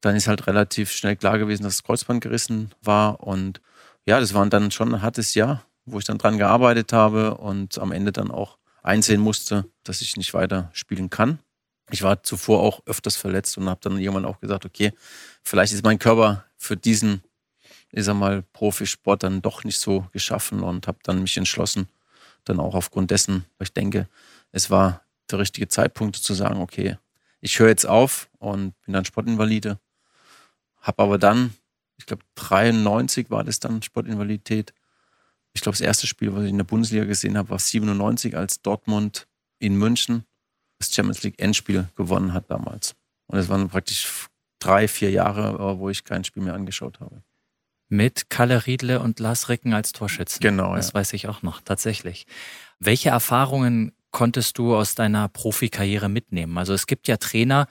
dann 0.00 0.16
ist 0.16 0.28
halt 0.28 0.46
relativ 0.46 0.90
schnell 0.92 1.16
klar 1.16 1.38
gewesen, 1.38 1.62
dass 1.62 1.76
das 1.76 1.84
Kreuzband 1.84 2.20
gerissen 2.20 2.72
war 2.82 3.20
und 3.20 3.60
ja, 4.04 4.20
das 4.20 4.34
war 4.34 4.46
dann 4.46 4.70
schon 4.70 4.94
ein 4.94 5.02
hartes 5.02 5.34
Jahr, 5.34 5.64
wo 5.84 5.98
ich 5.98 6.04
dann 6.04 6.18
dran 6.18 6.38
gearbeitet 6.38 6.92
habe 6.92 7.36
und 7.36 7.78
am 7.78 7.92
Ende 7.92 8.12
dann 8.12 8.30
auch 8.30 8.58
einsehen 8.82 9.20
musste, 9.20 9.64
dass 9.84 10.00
ich 10.00 10.16
nicht 10.16 10.34
weiter 10.34 10.70
spielen 10.72 11.10
kann. 11.10 11.38
Ich 11.90 12.02
war 12.02 12.22
zuvor 12.22 12.62
auch 12.62 12.82
öfters 12.86 13.16
verletzt 13.16 13.56
und 13.58 13.68
habe 13.68 13.80
dann 13.82 13.98
irgendwann 13.98 14.24
auch 14.24 14.40
gesagt, 14.40 14.64
okay, 14.64 14.92
vielleicht 15.42 15.72
ist 15.72 15.84
mein 15.84 15.98
Körper 15.98 16.44
für 16.56 16.76
diesen, 16.76 17.22
ich 17.92 18.04
sag 18.04 18.14
mal, 18.14 18.42
Profisport 18.52 19.22
dann 19.22 19.42
doch 19.42 19.62
nicht 19.62 19.78
so 19.78 20.06
geschaffen 20.12 20.60
und 20.62 20.88
habe 20.88 20.98
dann 21.04 21.22
mich 21.22 21.36
entschlossen, 21.36 21.88
dann 22.44 22.58
auch 22.58 22.74
aufgrund 22.74 23.10
dessen, 23.10 23.44
ich 23.60 23.72
denke, 23.72 24.08
es 24.50 24.70
war 24.70 25.02
der 25.30 25.38
richtige 25.38 25.68
Zeitpunkt 25.68 26.16
zu 26.16 26.34
sagen, 26.34 26.60
okay, 26.60 26.98
ich 27.40 27.58
höre 27.58 27.68
jetzt 27.68 27.86
auf 27.86 28.28
und 28.38 28.74
bin 28.84 28.94
dann 28.94 29.04
Sportinvalide. 29.04 29.78
Habe 30.80 31.02
aber 31.02 31.18
dann, 31.18 31.54
ich 31.98 32.06
glaube 32.06 32.24
93 32.34 33.30
war 33.30 33.44
das 33.44 33.60
dann 33.60 33.82
Sportinvalidität. 33.82 34.72
Ich 35.52 35.60
glaube, 35.60 35.74
das 35.74 35.86
erste 35.86 36.06
Spiel, 36.06 36.34
was 36.34 36.44
ich 36.44 36.50
in 36.50 36.58
der 36.58 36.64
Bundesliga 36.64 37.04
gesehen 37.04 37.38
habe, 37.38 37.50
war 37.50 37.58
97, 37.58 38.36
als 38.36 38.62
Dortmund 38.62 39.26
in 39.58 39.76
München 39.76 40.24
das 40.78 40.94
Champions 40.94 41.22
League 41.22 41.40
Endspiel 41.40 41.88
gewonnen 41.96 42.32
hat 42.32 42.50
damals. 42.50 42.94
Und 43.26 43.38
es 43.38 43.48
waren 43.48 43.68
praktisch 43.68 44.28
drei, 44.58 44.88
vier 44.88 45.10
Jahre, 45.10 45.78
wo 45.78 45.90
ich 45.90 46.04
kein 46.04 46.24
Spiel 46.24 46.42
mehr 46.42 46.54
angeschaut 46.54 47.00
habe. 47.00 47.22
Mit 47.88 48.30
Kalle 48.30 48.66
Riedle 48.66 49.00
und 49.00 49.20
Lars 49.20 49.48
Ricken 49.48 49.72
als 49.72 49.92
Torschützen. 49.92 50.40
Genau. 50.40 50.74
Das 50.74 50.88
ja. 50.88 50.94
weiß 50.94 51.12
ich 51.12 51.28
auch 51.28 51.42
noch, 51.42 51.60
tatsächlich. 51.60 52.26
Welche 52.80 53.10
Erfahrungen 53.10 53.92
konntest 54.10 54.58
du 54.58 54.74
aus 54.74 54.94
deiner 54.94 55.28
Profikarriere 55.28 56.08
mitnehmen? 56.08 56.58
Also 56.58 56.74
es 56.74 56.86
gibt 56.86 57.06
ja 57.06 57.16
Trainer, 57.16 57.68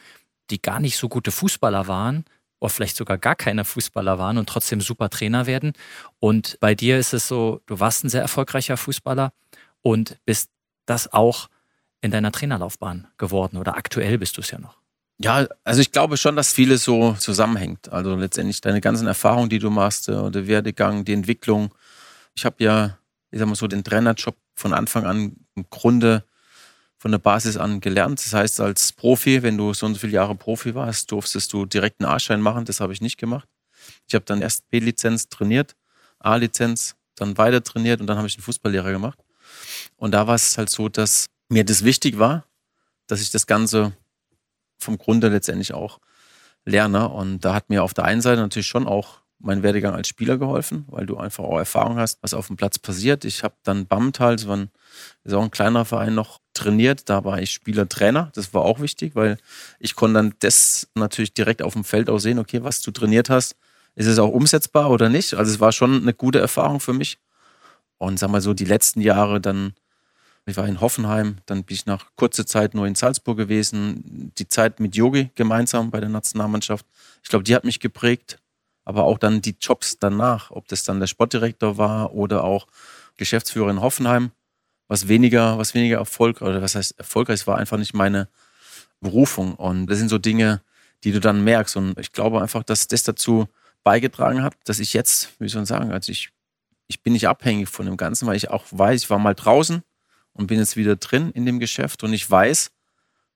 die 0.50 0.62
gar 0.62 0.80
nicht 0.80 0.98
so 0.98 1.10
gute 1.10 1.32
Fußballer 1.32 1.88
waren 1.88 2.24
oder 2.60 2.70
vielleicht 2.70 2.96
sogar 2.96 3.18
gar 3.18 3.36
keine 3.36 3.66
Fußballer 3.66 4.18
waren 4.18 4.38
und 4.38 4.48
trotzdem 4.48 4.80
super 4.80 5.10
Trainer 5.10 5.48
werden. 5.48 5.74
Und 6.20 6.58
bei 6.60 6.76
dir 6.76 6.98
ist 6.98 7.14
es 7.14 7.28
so, 7.28 7.62
du 7.66 7.80
warst 7.80 8.04
ein 8.04 8.10
sehr 8.10 8.22
erfolgreicher 8.22 8.78
Fußballer 8.78 9.34
und 9.82 10.18
bist 10.26 10.50
das 10.86 11.12
auch 11.12 11.50
in 12.06 12.12
deiner 12.12 12.32
Trainerlaufbahn 12.32 13.08
geworden 13.18 13.58
oder 13.58 13.76
aktuell 13.76 14.18
bist 14.18 14.38
du 14.38 14.42
es 14.42 14.52
ja 14.52 14.60
noch. 14.60 14.78
Ja, 15.18 15.48
also 15.64 15.82
ich 15.82 15.92
glaube 15.92 16.18
schon, 16.18 16.36
dass 16.36 16.54
vieles 16.54 16.84
so 16.84 17.14
zusammenhängt. 17.14 17.92
Also 17.92 18.16
letztendlich 18.16 18.62
deine 18.62 18.82
ganzen 18.82 19.08
Erfahrungen, 19.08 19.50
die 19.50 19.60
du 19.60 19.70
machst, 19.70 20.10
äh, 20.10 20.30
der 20.30 20.48
Werdegang, 20.48 21.06
die 21.06 21.14
Entwicklung. 21.14 21.74
Ich 22.36 22.46
habe 22.46 22.64
ja, 22.64 22.98
ich 23.32 23.40
sag 23.40 23.48
mal 23.48 23.56
so, 23.56 23.68
den 23.68 23.84
Trainerjob 23.84 24.36
von 24.56 24.74
Anfang 24.74 25.06
an 25.06 25.36
im 25.56 25.66
Grunde 25.70 26.24
von 26.98 27.12
der 27.12 27.20
Basis 27.20 27.56
an 27.56 27.80
gelernt. 27.80 28.20
Das 28.20 28.34
heißt, 28.34 28.60
als 28.60 28.92
Profi, 28.92 29.42
wenn 29.42 29.58
du 29.58 29.74
so 29.74 29.86
und 29.86 29.94
so 29.94 30.00
viele 30.00 30.14
Jahre 30.14 30.36
Profi 30.36 30.76
warst, 30.76 31.12
durftest 31.12 31.54
du 31.54 31.66
direkt 31.66 32.02
einen 32.02 32.12
A-Schein 32.12 32.42
machen. 32.42 32.66
Das 32.66 32.80
habe 32.80 32.94
ich 32.94 33.02
nicht 33.02 33.18
gemacht. 33.18 33.48
Ich 34.08 34.16
habe 34.16 34.26
dann 34.26 34.42
erst 34.42 34.70
B-Lizenz 34.70 35.30
trainiert, 35.30 35.76
A-Lizenz, 36.20 36.96
dann 37.16 37.38
weiter 37.38 37.64
trainiert 37.64 38.02
und 38.02 38.08
dann 38.08 38.18
habe 38.18 38.28
ich 38.28 38.36
einen 38.36 38.44
Fußballlehrer 38.44 38.92
gemacht. 38.92 39.20
Und 39.96 40.12
da 40.12 40.28
war 40.28 40.36
es 40.36 40.58
halt 40.58 40.70
so, 40.70 40.90
dass 40.90 41.28
mir 41.50 41.66
das 41.66 41.84
wichtig 41.84 42.20
war, 42.20 42.46
dass 43.08 43.22
ich 43.22 43.32
das 43.32 43.48
Ganze 43.48 43.94
vom 44.78 44.98
Grunde 44.98 45.30
letztendlich 45.30 45.74
auch 45.74 46.00
lerne. 46.66 47.10
Und 47.10 47.40
da 47.46 47.54
hat 47.54 47.70
mir 47.70 47.84
auf 47.84 47.94
der 47.94 48.06
einen 48.06 48.22
Seite 48.22 48.42
natürlich 48.42 48.68
schon 48.68 48.88
auch 48.88 49.22
mein 49.40 49.64
Werdegang 49.64 49.94
als 49.94 50.08
Spieler 50.08 50.38
geholfen, 50.38 50.86
weil 50.88 51.06
du 51.06 51.18
einfach 51.18 51.44
auch 51.44 51.58
Erfahrung 51.58 51.98
hast, 51.98 52.24
was 52.24 52.34
auf 52.34 52.48
dem 52.48 52.56
Platz 52.56 52.80
passiert. 52.80 53.26
Ich 53.26 53.44
habe 53.44 53.56
dann 53.64 53.86
Bammental, 53.86 54.38
das 54.38 54.46
ist 55.24 55.34
auch 55.34 55.44
ein 55.44 55.52
kleiner 55.52 55.86
Verein, 55.86 56.16
noch 56.16 56.40
trainiert. 56.54 57.10
Da 57.10 57.24
war 57.26 57.40
ich 57.40 57.52
Spieler-Trainer. 57.52 58.32
Das 58.34 58.54
war 58.54 58.64
auch 58.64 58.80
wichtig, 58.80 59.16
weil 59.16 59.38
ich 59.80 59.96
konnte 59.96 60.16
dann 60.16 60.34
das 60.40 60.88
natürlich 60.96 61.34
direkt 61.34 61.62
auf 61.62 61.74
dem 61.74 61.84
Feld 61.84 62.10
auch 62.10 62.20
sehen, 62.20 62.40
okay, 62.40 62.64
was 62.64 62.82
du 62.82 62.92
trainiert 62.92 63.30
hast, 63.30 63.56
ist 63.96 64.08
es 64.08 64.20
auch 64.20 64.30
umsetzbar 64.30 64.90
oder 64.90 65.10
nicht? 65.10 65.36
Also 65.36 65.52
es 65.52 65.60
war 65.60 65.72
schon 65.72 66.02
eine 66.02 66.14
gute 66.14 66.40
Erfahrung 66.40 66.80
für 66.80 66.94
mich. 66.94 67.20
Und 67.98 68.20
sag 68.20 68.30
mal 68.30 68.42
so, 68.42 68.54
die 68.54 68.66
letzten 68.66 69.02
Jahre 69.02 69.40
dann 69.40 69.74
ich 70.48 70.58
war 70.58 70.68
in 70.68 70.80
Hoffenheim, 70.80 71.38
dann 71.48 71.64
bin 71.64 71.76
ich 71.76 71.86
nach 71.86 72.06
kurzer 72.16 72.46
Zeit 72.46 72.76
nur 72.76 72.86
in 72.86 72.96
Salzburg 72.96 73.38
gewesen. 73.38 74.32
Die 74.38 74.48
Zeit 74.48 74.80
mit 74.80 74.96
Yogi 74.96 75.32
gemeinsam 75.34 75.90
bei 75.90 76.00
der 76.00 76.10
Nationalmannschaft. 76.10 76.86
Ich 77.24 77.30
glaube, 77.30 77.44
die 77.44 77.56
hat 77.56 77.64
mich 77.64 77.80
geprägt. 77.80 78.40
Aber 78.84 79.06
auch 79.06 79.18
dann 79.18 79.42
die 79.42 79.56
Jobs 79.60 79.98
danach, 79.98 80.52
ob 80.52 80.68
das 80.68 80.84
dann 80.84 81.00
der 81.00 81.08
Sportdirektor 81.08 81.80
war 81.80 82.14
oder 82.14 82.44
auch 82.44 82.68
Geschäftsführer 83.18 83.72
in 83.72 83.82
Hoffenheim, 83.82 84.32
was 84.88 85.08
weniger, 85.08 85.58
was 85.58 85.74
weniger 85.74 85.98
Erfolg, 85.98 86.44
oder 86.44 86.62
was 86.62 86.76
heißt 86.76 87.00
erfolgreich, 87.00 87.48
war 87.48 87.58
einfach 87.58 87.78
nicht 87.80 87.96
meine 87.96 88.28
Berufung. 89.02 89.56
Und 89.56 89.88
das 89.88 89.98
sind 89.98 90.10
so 90.10 90.20
Dinge, 90.20 90.62
die 91.04 91.12
du 91.12 91.20
dann 91.20 91.44
merkst. 91.44 91.76
Und 91.78 91.98
ich 91.98 92.12
glaube 92.12 92.40
einfach, 92.40 92.62
dass 92.62 92.88
das 92.88 93.02
dazu 93.02 93.48
beigetragen 93.84 94.44
hat, 94.44 94.56
dass 94.66 94.78
ich 94.78 94.94
jetzt, 94.94 95.30
wie 95.40 95.50
soll 95.50 95.64
ich 95.64 95.70
sagen, 95.70 95.92
also 95.92 96.12
ich, 96.12 96.30
ich 96.86 97.02
bin 97.02 97.14
nicht 97.14 97.28
abhängig 97.28 97.70
von 97.70 97.88
dem 97.88 97.98
Ganzen, 97.98 98.28
weil 98.28 98.36
ich 98.36 98.52
auch 98.52 98.66
weiß, 98.70 99.04
ich 99.04 99.10
war 99.10 99.18
mal 99.18 99.34
draußen, 99.34 99.82
und 100.36 100.48
bin 100.48 100.60
jetzt 100.60 100.76
wieder 100.76 100.96
drin 100.96 101.32
in 101.32 101.46
dem 101.46 101.60
Geschäft 101.60 102.04
und 102.04 102.14
ich 102.14 102.30
weiß, 102.30 102.72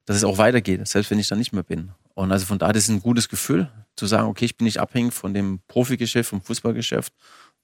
dass 0.06 0.18
es 0.18 0.24
auch 0.24 0.38
weitergeht, 0.38 0.88
selbst 0.88 1.10
wenn 1.12 1.20
ich 1.20 1.28
da 1.28 1.36
nicht 1.36 1.54
mehr 1.54 1.64
bin. 1.64 1.92
Und 2.14 2.32
also 2.32 2.46
von 2.46 2.60
daher 2.60 2.76
ist 2.76 2.84
es 2.84 2.90
ein 2.90 3.02
gutes 3.02 3.30
Gefühl, 3.30 3.72
zu 3.96 4.06
sagen, 4.06 4.28
okay, 4.28 4.46
ich 4.46 4.58
bin 4.58 4.66
nicht 4.66 4.80
abhängig 4.80 5.14
von 5.14 5.34
dem 5.34 5.62
Profigeschäft, 5.68 6.30
vom 6.30 6.42
Fußballgeschäft. 6.42 7.14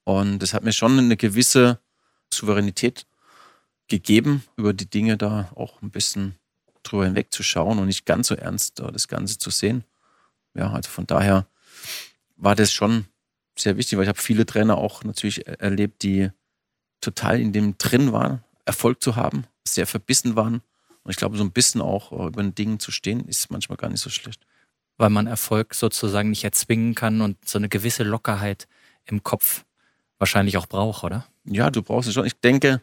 Und 0.04 0.40
das 0.40 0.54
hat 0.54 0.64
mir 0.64 0.74
schon 0.74 0.98
eine 0.98 1.18
gewisse 1.18 1.80
Souveränität 2.34 3.06
gegeben, 3.88 4.44
über 4.56 4.74
die 4.74 4.90
Dinge 4.90 5.18
da 5.18 5.52
auch 5.56 5.82
ein 5.82 5.92
bisschen 5.92 6.36
drüber 6.84 7.06
hinwegzuschauen 7.06 7.80
und 7.80 7.88
nicht 7.88 8.06
ganz 8.06 8.28
so 8.28 8.36
ernst 8.36 8.80
das 8.80 9.08
Ganze 9.08 9.38
zu 9.38 9.50
sehen. 9.50 9.84
Ja, 10.54 10.72
also 10.72 10.90
von 10.90 11.06
daher 11.06 11.48
war 12.38 12.56
das 12.56 12.72
schon 12.72 13.06
sehr 13.58 13.78
wichtig, 13.78 13.98
weil 13.98 14.04
ich 14.04 14.10
habe 14.10 14.22
viele 14.22 14.46
Trainer 14.46 14.78
auch 14.78 15.04
natürlich 15.04 15.48
erlebt, 15.48 16.04
die 16.04 16.30
total 17.02 17.40
in 17.40 17.54
dem 17.54 17.78
drin 17.78 18.12
waren, 18.12 18.44
Erfolg 18.66 19.02
zu 19.02 19.16
haben, 19.16 19.46
sehr 19.68 19.88
verbissen 19.88 20.36
waren. 20.36 20.62
Und 21.04 21.12
ich 21.12 21.18
glaube, 21.18 21.38
so 21.38 21.44
ein 21.44 21.52
bisschen 21.52 21.82
auch 21.82 22.12
äh, 22.12 22.28
über 22.28 22.42
den 22.42 22.56
Dingen 22.56 22.80
zu 22.80 22.92
stehen, 22.92 23.28
ist 23.28 23.52
manchmal 23.52 23.78
gar 23.78 23.90
nicht 23.90 24.02
so 24.02 24.10
schlecht. 24.10 24.46
Weil 24.98 25.10
man 25.10 25.28
Erfolg 25.28 25.74
sozusagen 25.74 26.30
nicht 26.30 26.44
erzwingen 26.44 26.96
kann 26.96 27.22
und 27.22 27.48
so 27.48 27.58
eine 27.58 27.70
gewisse 27.70 28.04
Lockerheit 28.04 28.68
im 29.06 29.24
Kopf 29.24 29.66
wahrscheinlich 30.18 30.58
auch 30.58 30.68
braucht, 30.68 31.04
oder? 31.04 31.28
Ja, 31.44 31.70
du 31.70 31.84
brauchst 31.84 32.08
es 32.08 32.16
schon. 32.16 32.26
Ich 32.26 32.40
denke, 32.40 32.82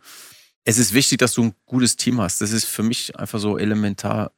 es 0.65 0.79
ist 0.79 0.93
wichtig, 0.93 1.19
dass 1.19 1.35
du 1.35 1.45
ein 1.45 1.55
gutes 1.67 1.97
Team 1.97 2.21
hast. 2.21 2.41
Das 2.41 2.53
ist 2.53 2.67
für 2.67 2.83
mich 2.83 3.19
einfach 3.19 3.41
so 3.41 3.59
elementar, 3.59 4.33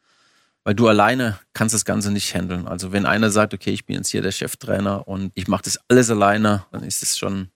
weil 0.62 0.74
du 0.74 0.88
alleine 0.88 1.38
kannst 1.52 1.74
das 1.74 1.84
Ganze 1.84 2.10
nicht 2.10 2.34
handeln. 2.34 2.66
Also 2.66 2.92
wenn 2.92 3.04
einer 3.04 3.30
sagt, 3.30 3.52
okay, 3.52 3.70
ich 3.70 3.84
bin 3.84 3.96
jetzt 3.96 4.08
hier 4.08 4.22
der 4.22 4.32
Cheftrainer 4.32 5.06
und 5.06 5.32
ich 5.34 5.48
mache 5.48 5.64
das 5.64 5.78
alles 5.88 6.10
alleine, 6.10 6.64
dann 6.72 6.82
ist 6.82 7.02
es 7.02 7.18
schon 7.18 7.50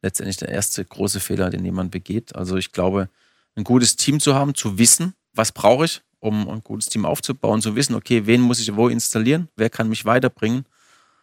letztendlich 0.00 0.38
der 0.38 0.48
erste 0.48 0.84
große 0.84 1.20
Fehler, 1.20 1.50
den 1.50 1.64
jemand 1.64 1.90
begeht. 1.90 2.34
Also 2.34 2.56
ich 2.56 2.72
glaube, 2.72 3.10
ein 3.56 3.64
gutes 3.64 3.96
Team 3.96 4.20
zu 4.20 4.34
haben, 4.34 4.54
zu 4.54 4.78
wissen, 4.78 5.14
was 5.32 5.52
brauche 5.52 5.86
ich, 5.86 6.02
um 6.20 6.48
ein 6.48 6.62
gutes 6.62 6.88
Team 6.88 7.04
aufzubauen, 7.04 7.62
zu 7.62 7.76
wissen, 7.76 7.94
okay, 7.94 8.26
wen 8.26 8.40
muss 8.40 8.60
ich 8.60 8.74
wo 8.74 8.88
installieren, 8.88 9.48
wer 9.56 9.70
kann 9.70 9.88
mich 9.88 10.04
weiterbringen. 10.04 10.64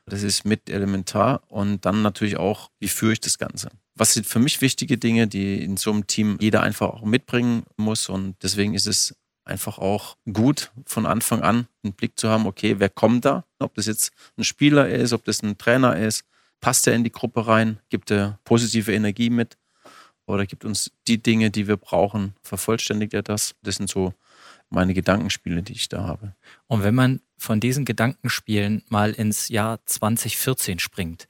Das 0.05 0.21
ist 0.21 0.43
mit 0.43 0.69
elementar. 0.69 1.43
Und 1.47 1.85
dann 1.85 2.01
natürlich 2.01 2.37
auch, 2.37 2.69
wie 2.79 2.89
führe 2.89 3.13
ich 3.13 3.21
das 3.21 3.37
Ganze? 3.37 3.69
Was 3.95 4.13
sind 4.13 4.25
für 4.25 4.39
mich 4.39 4.59
wichtige 4.61 4.97
Dinge, 4.97 5.27
die 5.27 5.63
in 5.63 5.77
so 5.77 5.91
einem 5.91 6.07
Team 6.07 6.37
jeder 6.41 6.61
einfach 6.61 6.89
auch 6.89 7.03
mitbringen 7.03 7.63
muss? 7.77 8.09
Und 8.09 8.35
deswegen 8.43 8.73
ist 8.73 8.87
es 8.87 9.15
einfach 9.45 9.77
auch 9.77 10.17
gut, 10.31 10.71
von 10.85 11.05
Anfang 11.05 11.41
an 11.41 11.67
einen 11.83 11.93
Blick 11.93 12.19
zu 12.19 12.29
haben, 12.29 12.45
okay, 12.45 12.75
wer 12.79 12.89
kommt 12.89 13.25
da? 13.25 13.45
Ob 13.59 13.75
das 13.75 13.85
jetzt 13.85 14.11
ein 14.37 14.43
Spieler 14.43 14.89
ist, 14.89 15.13
ob 15.13 15.23
das 15.25 15.41
ein 15.43 15.57
Trainer 15.57 15.97
ist, 15.97 16.23
passt 16.59 16.87
er 16.87 16.95
in 16.95 17.03
die 17.03 17.11
Gruppe 17.11 17.47
rein, 17.47 17.79
gibt 17.89 18.09
er 18.11 18.39
positive 18.45 18.93
Energie 18.93 19.29
mit 19.29 19.57
oder 20.25 20.45
gibt 20.45 20.65
uns 20.65 20.91
die 21.07 21.21
Dinge, 21.21 21.51
die 21.51 21.67
wir 21.67 21.77
brauchen, 21.77 22.35
vervollständigt 22.41 23.13
er 23.13 23.23
das. 23.23 23.55
Das 23.61 23.75
sind 23.75 23.89
so 23.89 24.13
meine 24.69 24.93
Gedankenspiele, 24.93 25.61
die 25.63 25.73
ich 25.73 25.89
da 25.89 26.07
habe. 26.07 26.35
Und 26.67 26.83
wenn 26.83 26.95
man 26.95 27.21
von 27.37 27.59
diesen 27.59 27.85
Gedankenspielen 27.85 28.83
mal 28.89 29.11
ins 29.11 29.49
Jahr 29.49 29.85
2014 29.85 30.79
springt, 30.79 31.27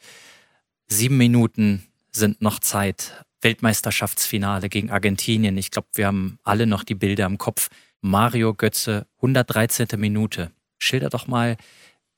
sieben 0.87 1.17
Minuten 1.17 1.87
sind 2.11 2.41
noch 2.41 2.59
Zeit. 2.59 3.25
Weltmeisterschaftsfinale 3.41 4.69
gegen 4.69 4.89
Argentinien. 4.89 5.57
Ich 5.57 5.69
glaube, 5.69 5.89
wir 5.95 6.07
haben 6.07 6.39
alle 6.43 6.65
noch 6.65 6.83
die 6.83 6.95
Bilder 6.95 7.25
im 7.25 7.37
Kopf. 7.37 7.69
Mario 7.99 8.53
Götze, 8.53 9.05
113. 9.17 9.87
Minute. 9.97 10.51
Schilder 10.79 11.09
doch 11.09 11.27
mal, 11.27 11.57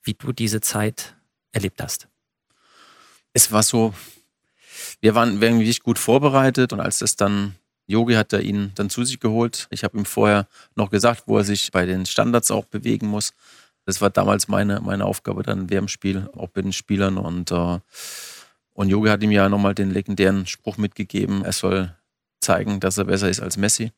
wie 0.03 0.13
du 0.13 0.31
diese 0.31 0.61
Zeit 0.61 1.15
erlebt 1.51 1.81
hast. 1.81 2.07
Es 3.33 3.51
war 3.51 3.63
so, 3.63 3.93
wir 5.01 5.15
waren 5.15 5.41
wirklich 5.41 5.81
gut 5.81 5.99
vorbereitet 5.99 6.73
und 6.73 6.79
als 6.79 6.99
das 6.99 7.15
dann, 7.15 7.55
Yogi 7.87 8.15
hat 8.15 8.33
er 8.33 8.41
ihn 8.41 8.71
dann 8.75 8.89
zu 8.89 9.03
sich 9.03 9.19
geholt. 9.19 9.67
Ich 9.69 9.83
habe 9.83 9.97
ihm 9.97 10.05
vorher 10.05 10.47
noch 10.75 10.89
gesagt, 10.89 11.23
wo 11.27 11.37
er 11.37 11.43
sich 11.43 11.71
bei 11.71 11.85
den 11.85 12.05
Standards 12.05 12.51
auch 12.51 12.65
bewegen 12.65 13.07
muss. 13.07 13.33
Das 13.85 14.01
war 14.01 14.09
damals 14.09 14.47
meine, 14.47 14.81
meine 14.81 15.05
Aufgabe 15.05 15.43
dann 15.43 15.69
während 15.69 15.85
dem 15.85 15.87
Spiel, 15.87 16.29
auch 16.35 16.49
bei 16.49 16.61
den 16.61 16.73
Spielern. 16.73 17.17
Und, 17.17 17.51
äh, 17.51 17.79
und 18.73 18.89
Yogi 18.89 19.09
hat 19.09 19.21
ihm 19.21 19.31
ja 19.31 19.47
nochmal 19.49 19.75
den 19.75 19.91
legendären 19.91 20.47
Spruch 20.47 20.77
mitgegeben, 20.77 21.45
er 21.45 21.53
soll 21.53 21.95
zeigen, 22.41 22.79
dass 22.79 22.97
er 22.97 23.05
besser 23.05 23.29
ist 23.29 23.41
als 23.41 23.57
Messi. 23.57 23.91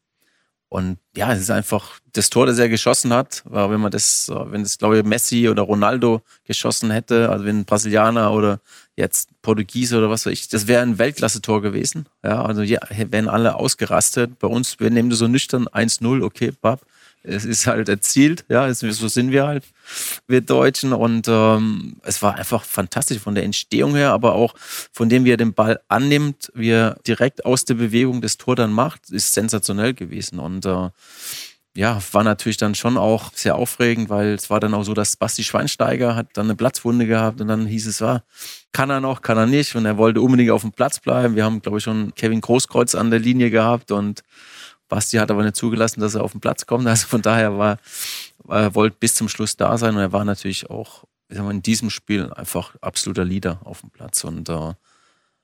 Und 0.70 0.98
ja, 1.16 1.32
es 1.32 1.40
ist 1.40 1.52
einfach 1.52 2.00
das 2.12 2.30
Tor, 2.30 2.46
das 2.46 2.60
er 2.60 2.68
geschossen 2.68 3.14
hat, 3.14 3.42
war, 3.46 3.72
wenn 3.72 3.80
man 3.80 3.92
das, 3.92 4.30
wenn 4.30 4.64
das, 4.64 4.78
glaube 4.78 4.98
ich, 4.98 5.06
Messi 5.06 5.48
oder 5.48 5.62
Ronaldo 5.62 6.22
geschossen 6.44 6.92
hätte, 6.92 7.30
also 7.30 7.46
wenn 7.46 7.60
ein 7.60 7.66
Brasilianer 7.66 8.34
oder 8.34 8.60
jetzt 8.98 9.30
Portugiese 9.42 9.98
oder 9.98 10.10
was 10.10 10.26
weiß 10.26 10.34
ich, 10.34 10.50
das 10.50 10.68
wäre 10.68 10.82
ein 10.82 10.98
Weltklasse-Tor 10.98 11.62
gewesen. 11.62 12.08
Ja, 12.24 12.44
also 12.44 12.64
ja, 12.64 12.80
wären 12.90 13.30
alle 13.30 13.56
ausgerastet. 13.56 14.40
Bei 14.40 14.48
uns, 14.48 14.80
wir 14.80 14.90
nehmen 14.90 15.12
so 15.12 15.28
nüchtern 15.28 15.68
1-0, 15.68 16.22
okay, 16.22 16.52
Bab 16.60 16.82
es 17.28 17.46
ist 17.46 17.68
halt 17.68 17.90
erzielt, 17.90 18.46
ja, 18.50 18.74
so 18.74 19.08
sind 19.08 19.32
wir 19.32 19.46
halt, 19.46 19.64
wir 20.28 20.42
Deutschen. 20.42 20.94
Und 20.94 21.28
ähm, 21.28 21.98
es 22.04 22.22
war 22.22 22.36
einfach 22.36 22.64
fantastisch 22.64 23.20
von 23.20 23.36
der 23.36 23.44
Entstehung 23.44 23.96
her, 23.96 24.12
aber 24.12 24.34
auch 24.34 24.56
von 24.92 25.10
dem, 25.10 25.26
wie 25.26 25.32
er 25.32 25.38
den 25.38 25.54
Ball 25.54 25.80
annimmt, 25.88 26.52
wie 26.56 26.72
er 26.72 26.98
direkt 27.06 27.46
aus 27.46 27.66
der 27.66 27.76
Bewegung 27.76 28.22
das 28.22 28.38
Tor 28.38 28.56
dann 28.56 28.72
macht, 28.72 29.10
ist 29.10 29.34
sensationell 29.34 29.94
gewesen. 29.94 30.40
Und 30.40 30.66
äh, 30.66 30.90
ja, 31.78 32.02
war 32.12 32.24
natürlich 32.24 32.58
dann 32.58 32.74
schon 32.74 32.98
auch 32.98 33.32
sehr 33.36 33.56
aufregend, 33.56 34.10
weil 34.10 34.30
es 34.34 34.50
war 34.50 34.60
dann 34.60 34.74
auch 34.74 34.82
so, 34.82 34.96
dass 34.96 35.16
Basti 35.16 35.44
Schweinsteiger 35.44 36.16
hat 36.16 36.30
dann 36.34 36.48
eine 36.48 36.56
Platzwunde 36.56 37.06
gehabt 37.06 37.40
und 37.40 37.50
dann 37.50 37.68
hieß 37.68 37.86
es, 37.86 38.02
war, 38.02 38.24
kann 38.72 38.90
er 38.90 39.00
noch, 39.00 39.22
kann 39.22 39.38
er 39.38 39.46
nicht 39.46 39.76
und 39.76 39.86
er 39.86 39.98
wollte 39.98 40.22
unbedingt 40.22 40.50
auf 40.50 40.62
dem 40.62 40.72
Platz 40.72 41.00
bleiben. 41.00 41.36
Wir 41.36 41.46
haben, 41.46 41.62
glaube 41.62 41.78
ich, 41.78 41.84
schon 41.84 42.16
Kevin 42.16 42.42
Großkreuz 42.42 42.96
an 42.96 43.12
der 43.12 43.20
Linie 43.20 43.52
gehabt 43.52 43.92
und 43.92 44.24
Basti 44.88 45.18
hat 45.18 45.32
aber 45.32 45.44
nicht 45.44 45.56
zugelassen, 45.56 46.00
dass 46.00 46.16
er 46.16 46.24
auf 46.24 46.32
den 46.32 46.42
Platz 46.42 46.66
kommt. 46.66 46.88
Also 46.88 47.08
von 47.08 47.22
daher 47.22 47.58
war, 47.58 47.78
er 48.48 48.76
wollte 48.76 48.98
bis 49.00 49.16
zum 49.16 49.30
Schluss 49.30 49.58
da 49.58 49.78
sein 49.78 49.96
und 49.96 50.02
er 50.02 50.14
war 50.14 50.26
natürlich 50.26 50.70
auch 50.70 51.04
mal, 51.30 51.52
in 51.52 51.62
diesem 51.62 51.90
Spiel 51.90 52.32
einfach 52.34 52.76
absoluter 52.82 53.26
Leader 53.26 53.60
auf 53.64 53.82
dem 53.82 53.90
Platz. 53.90 54.24
Und 54.24 54.50
äh, 54.50 54.74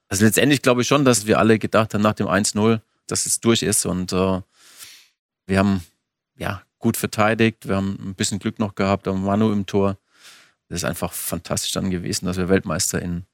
also 0.08 0.26
letztendlich 0.26 0.62
glaube 0.62 0.82
ich 0.82 0.88
schon, 0.88 1.06
dass 1.06 1.26
wir 1.26 1.40
alle 1.40 1.60
gedacht 1.60 1.94
haben 1.94 2.02
nach 2.02 2.14
dem 2.14 2.28
1-0, 2.28 2.82
dass 3.08 3.26
es 3.26 3.40
durch 3.40 3.64
ist. 3.64 3.86
Und 3.86 4.14
äh, 4.14 4.42
wir 5.46 5.60
haben 5.60 5.84
ja 6.38 6.64
gut 6.80 6.98
verteidigt, 6.98 7.68
wir 7.68 7.76
haben 7.76 7.98
ein 8.00 8.16
bisschen 8.16 8.40
Glück 8.40 8.60
noch 8.60 8.76
gehabt, 8.76 9.08
am 9.08 9.24
Manu 9.24 9.52
im 9.52 9.66
Tor. 9.66 9.98
Das 10.70 10.78
ist 10.78 10.86
einfach 10.86 11.14
fantastisch 11.14 11.72
dann 11.74 11.92
gewesen, 11.92 12.26
dass 12.26 12.38
wir 12.38 12.50
Weltmeister 12.50 13.02
in, 13.02 13.26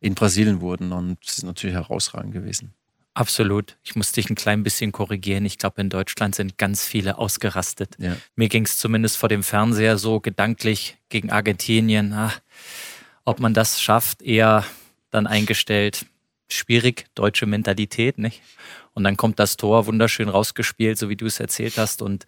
in 0.00 0.14
Brasilien 0.14 0.60
wurden. 0.60 0.92
Und 0.92 1.18
es 1.24 1.38
ist 1.38 1.44
natürlich 1.44 1.74
herausragend 1.74 2.32
gewesen. 2.32 2.74
Absolut. 3.14 3.76
Ich 3.82 3.96
muss 3.96 4.12
dich 4.12 4.30
ein 4.30 4.36
klein 4.36 4.62
bisschen 4.62 4.92
korrigieren. 4.92 5.44
Ich 5.44 5.58
glaube, 5.58 5.80
in 5.80 5.90
Deutschland 5.90 6.34
sind 6.34 6.56
ganz 6.56 6.84
viele 6.84 7.18
ausgerastet. 7.18 7.96
Ja. 7.98 8.16
Mir 8.36 8.48
ging 8.48 8.64
es 8.64 8.78
zumindest 8.78 9.16
vor 9.16 9.28
dem 9.28 9.42
Fernseher 9.42 9.98
so 9.98 10.20
gedanklich 10.20 10.98
gegen 11.08 11.30
Argentinien. 11.30 12.12
Ach, 12.12 12.40
ob 13.24 13.40
man 13.40 13.54
das 13.54 13.80
schafft, 13.80 14.22
eher 14.22 14.64
dann 15.10 15.26
eingestellt. 15.26 16.06
Schwierig, 16.48 17.06
deutsche 17.14 17.46
Mentalität, 17.46 18.18
nicht? 18.18 18.40
Und 18.94 19.04
dann 19.04 19.16
kommt 19.16 19.38
das 19.38 19.56
Tor 19.56 19.86
wunderschön 19.86 20.28
rausgespielt, 20.28 20.96
so 20.96 21.08
wie 21.08 21.16
du 21.16 21.26
es 21.26 21.40
erzählt 21.40 21.76
hast. 21.76 22.02
Und 22.02 22.26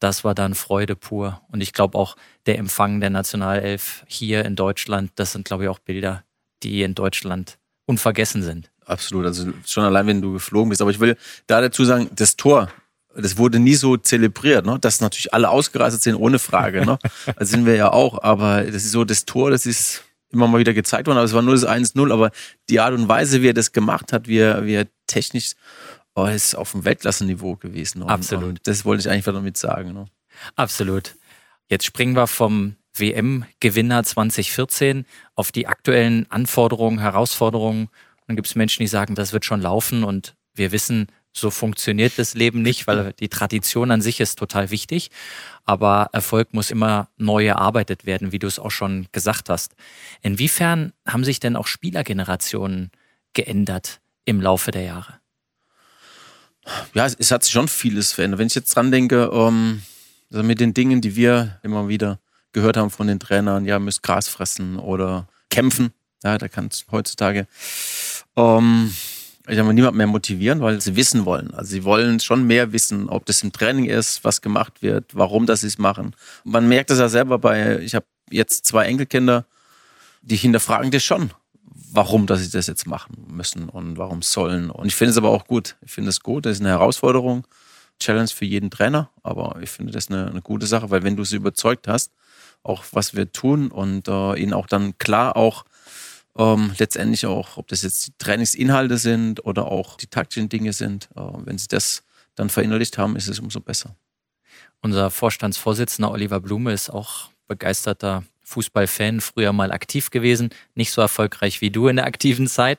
das 0.00 0.22
war 0.24 0.34
dann 0.34 0.54
Freude 0.54 0.96
pur. 0.96 1.40
Und 1.48 1.62
ich 1.62 1.72
glaube 1.72 1.96
auch 1.96 2.16
der 2.46 2.58
Empfang 2.58 3.00
der 3.00 3.10
Nationalelf 3.10 4.04
hier 4.06 4.44
in 4.44 4.56
Deutschland, 4.56 5.12
das 5.14 5.32
sind, 5.32 5.46
glaube 5.46 5.64
ich, 5.64 5.70
auch 5.70 5.78
Bilder, 5.78 6.24
die 6.62 6.82
in 6.82 6.94
Deutschland 6.94 7.58
unvergessen 7.86 8.42
sind. 8.42 8.70
Absolut, 8.86 9.26
also 9.26 9.50
schon 9.66 9.84
allein, 9.84 10.06
wenn 10.06 10.22
du 10.22 10.32
geflogen 10.32 10.68
bist. 10.68 10.82
Aber 10.82 10.90
ich 10.90 11.00
will 11.00 11.16
da 11.46 11.60
dazu 11.60 11.84
sagen, 11.84 12.10
das 12.14 12.36
Tor, 12.36 12.68
das 13.16 13.38
wurde 13.38 13.58
nie 13.58 13.74
so 13.74 13.96
zelebriert, 13.96 14.66
ne? 14.66 14.78
dass 14.80 15.00
natürlich 15.00 15.32
alle 15.32 15.48
ausgerastet 15.48 16.02
sind, 16.02 16.16
ohne 16.16 16.38
Frage. 16.38 16.84
Ne? 16.84 16.98
Das 17.38 17.48
sind 17.50 17.66
wir 17.66 17.76
ja 17.76 17.92
auch, 17.92 18.22
aber 18.22 18.62
das 18.62 18.84
ist 18.84 18.92
so, 18.92 19.04
das 19.04 19.24
Tor, 19.24 19.50
das 19.50 19.66
ist 19.66 20.04
immer 20.30 20.48
mal 20.48 20.58
wieder 20.58 20.74
gezeigt 20.74 21.06
worden, 21.06 21.18
aber 21.18 21.26
es 21.26 21.32
war 21.32 21.42
nur 21.42 21.54
das 21.54 21.66
1-0, 21.66 22.12
aber 22.12 22.30
die 22.68 22.80
Art 22.80 22.92
und 22.92 23.08
Weise, 23.08 23.40
wie 23.40 23.48
er 23.48 23.54
das 23.54 23.72
gemacht 23.72 24.12
hat, 24.12 24.26
wie 24.26 24.38
er, 24.38 24.66
wie 24.66 24.74
er 24.74 24.86
technisch, 25.06 25.52
oh, 26.14 26.26
ist 26.26 26.54
auf 26.54 26.72
dem 26.72 26.84
Weltklassenniveau 26.84 27.56
gewesen. 27.56 28.02
Und, 28.02 28.10
Absolut. 28.10 28.44
Und 28.44 28.60
das 28.66 28.84
wollte 28.84 29.00
ich 29.00 29.10
eigentlich 29.10 29.24
damit 29.24 29.56
sagen. 29.56 29.92
Ne? 29.92 30.06
Absolut. 30.56 31.14
Jetzt 31.68 31.86
springen 31.86 32.16
wir 32.16 32.26
vom 32.26 32.76
WM-Gewinner 32.96 34.04
2014 34.04 35.06
auf 35.34 35.50
die 35.52 35.66
aktuellen 35.66 36.30
Anforderungen, 36.30 36.98
Herausforderungen 36.98 37.88
dann 38.26 38.36
gibt 38.36 38.48
es 38.48 38.54
Menschen, 38.54 38.82
die 38.82 38.88
sagen, 38.88 39.14
das 39.14 39.32
wird 39.32 39.44
schon 39.44 39.60
laufen 39.60 40.04
und 40.04 40.34
wir 40.54 40.72
wissen, 40.72 41.08
so 41.36 41.50
funktioniert 41.50 42.12
das 42.16 42.34
Leben 42.34 42.62
nicht, 42.62 42.86
weil 42.86 43.12
die 43.14 43.28
Tradition 43.28 43.90
an 43.90 44.00
sich 44.00 44.20
ist 44.20 44.38
total 44.38 44.70
wichtig. 44.70 45.10
Aber 45.64 46.08
Erfolg 46.12 46.54
muss 46.54 46.70
immer 46.70 47.08
neu 47.16 47.46
erarbeitet 47.46 48.06
werden, 48.06 48.30
wie 48.30 48.38
du 48.38 48.46
es 48.46 48.60
auch 48.60 48.70
schon 48.70 49.08
gesagt 49.10 49.48
hast. 49.48 49.74
Inwiefern 50.22 50.92
haben 51.06 51.24
sich 51.24 51.40
denn 51.40 51.56
auch 51.56 51.66
Spielergenerationen 51.66 52.92
geändert 53.32 54.00
im 54.24 54.40
Laufe 54.40 54.70
der 54.70 54.82
Jahre? 54.82 55.14
Ja, 56.94 57.06
es, 57.06 57.30
hat 57.30 57.42
sich 57.42 57.52
schon 57.52 57.68
vieles 57.68 58.12
verändert. 58.12 58.38
Wenn 58.38 58.46
ich 58.46 58.54
jetzt 58.54 58.74
dran 58.74 58.90
denke, 58.90 59.30
ähm, 59.32 59.82
also 60.30 60.42
mit 60.42 60.60
den 60.60 60.72
Dingen, 60.72 61.00
die 61.00 61.16
wir 61.16 61.58
immer 61.62 61.88
wieder 61.88 62.20
gehört 62.52 62.76
haben 62.76 62.90
von 62.90 63.06
den 63.06 63.20
Trainern, 63.20 63.64
ja, 63.64 63.78
müsst 63.78 64.02
Gras 64.02 64.28
fressen 64.28 64.78
oder 64.78 65.28
kämpfen. 65.50 65.92
Ja, 66.22 66.38
da 66.38 66.48
kann 66.48 66.68
es 66.68 66.86
heutzutage 66.90 67.46
ähm, 68.36 68.90
ich 69.46 69.58
habe 69.58 69.74
niemand 69.74 69.96
mehr 69.96 70.06
motivieren, 70.06 70.60
weil 70.60 70.80
sie 70.80 70.96
wissen 70.96 71.26
wollen. 71.26 71.52
Also 71.52 71.70
sie 71.70 71.84
wollen 71.84 72.18
schon 72.20 72.46
mehr 72.46 72.72
wissen, 72.72 73.08
ob 73.08 73.26
das 73.26 73.42
im 73.42 73.52
Training 73.52 73.84
ist, 73.84 74.24
was 74.24 74.40
gemacht 74.40 74.80
wird, 74.80 75.14
warum 75.14 75.46
das 75.46 75.60
sie 75.60 75.66
es 75.66 75.78
machen. 75.78 76.16
Man 76.44 76.66
merkt 76.66 76.90
das 76.90 76.98
ja 76.98 77.08
selber 77.08 77.38
bei, 77.38 77.78
ich 77.80 77.94
habe 77.94 78.06
jetzt 78.30 78.64
zwei 78.64 78.86
Enkelkinder, 78.86 79.44
die 80.22 80.36
hinterfragen 80.36 80.90
das 80.90 81.04
schon, 81.04 81.30
warum 81.92 82.26
dass 82.26 82.40
sie 82.40 82.50
das 82.50 82.66
jetzt 82.66 82.86
machen 82.86 83.26
müssen 83.28 83.68
und 83.68 83.98
warum 83.98 84.22
sollen. 84.22 84.70
Und 84.70 84.86
ich 84.86 84.94
finde 84.94 85.10
es 85.10 85.18
aber 85.18 85.28
auch 85.28 85.46
gut. 85.46 85.76
Ich 85.82 85.92
finde 85.92 86.08
es 86.08 86.20
gut, 86.20 86.46
das 86.46 86.56
ist 86.56 86.60
eine 86.60 86.70
Herausforderung, 86.70 87.46
Challenge 88.00 88.28
für 88.28 88.46
jeden 88.46 88.70
Trainer, 88.70 89.10
aber 89.22 89.58
ich 89.60 89.70
finde 89.70 89.92
das 89.92 90.08
eine, 90.08 90.28
eine 90.28 90.40
gute 90.40 90.66
Sache, 90.66 90.90
weil 90.90 91.02
wenn 91.02 91.16
du 91.16 91.24
sie 91.24 91.36
überzeugt 91.36 91.86
hast, 91.86 92.12
auch 92.62 92.82
was 92.92 93.14
wir 93.14 93.30
tun 93.30 93.70
und 93.70 94.08
äh, 94.08 94.34
ihnen 94.40 94.54
auch 94.54 94.66
dann 94.66 94.96
klar 94.96 95.36
auch 95.36 95.66
ähm, 96.36 96.72
letztendlich 96.78 97.26
auch, 97.26 97.56
ob 97.56 97.68
das 97.68 97.82
jetzt 97.82 98.06
die 98.06 98.12
Trainingsinhalte 98.18 98.98
sind 98.98 99.44
oder 99.44 99.66
auch 99.66 99.96
die 99.96 100.08
taktischen 100.08 100.48
Dinge 100.48 100.72
sind. 100.72 101.08
Äh, 101.16 101.20
wenn 101.44 101.58
sie 101.58 101.68
das 101.68 102.04
dann 102.34 102.50
verinnerlicht 102.50 102.98
haben, 102.98 103.16
ist 103.16 103.28
es 103.28 103.38
umso 103.38 103.60
besser. 103.60 103.96
Unser 104.80 105.10
Vorstandsvorsitzender 105.10 106.10
Oliver 106.10 106.40
Blume 106.40 106.72
ist 106.72 106.90
auch 106.90 107.30
begeisterter 107.46 108.24
Fußballfan, 108.42 109.20
früher 109.20 109.52
mal 109.52 109.72
aktiv 109.72 110.10
gewesen, 110.10 110.50
nicht 110.74 110.92
so 110.92 111.00
erfolgreich 111.00 111.60
wie 111.60 111.70
du 111.70 111.88
in 111.88 111.96
der 111.96 112.06
aktiven 112.06 112.46
Zeit. 112.46 112.78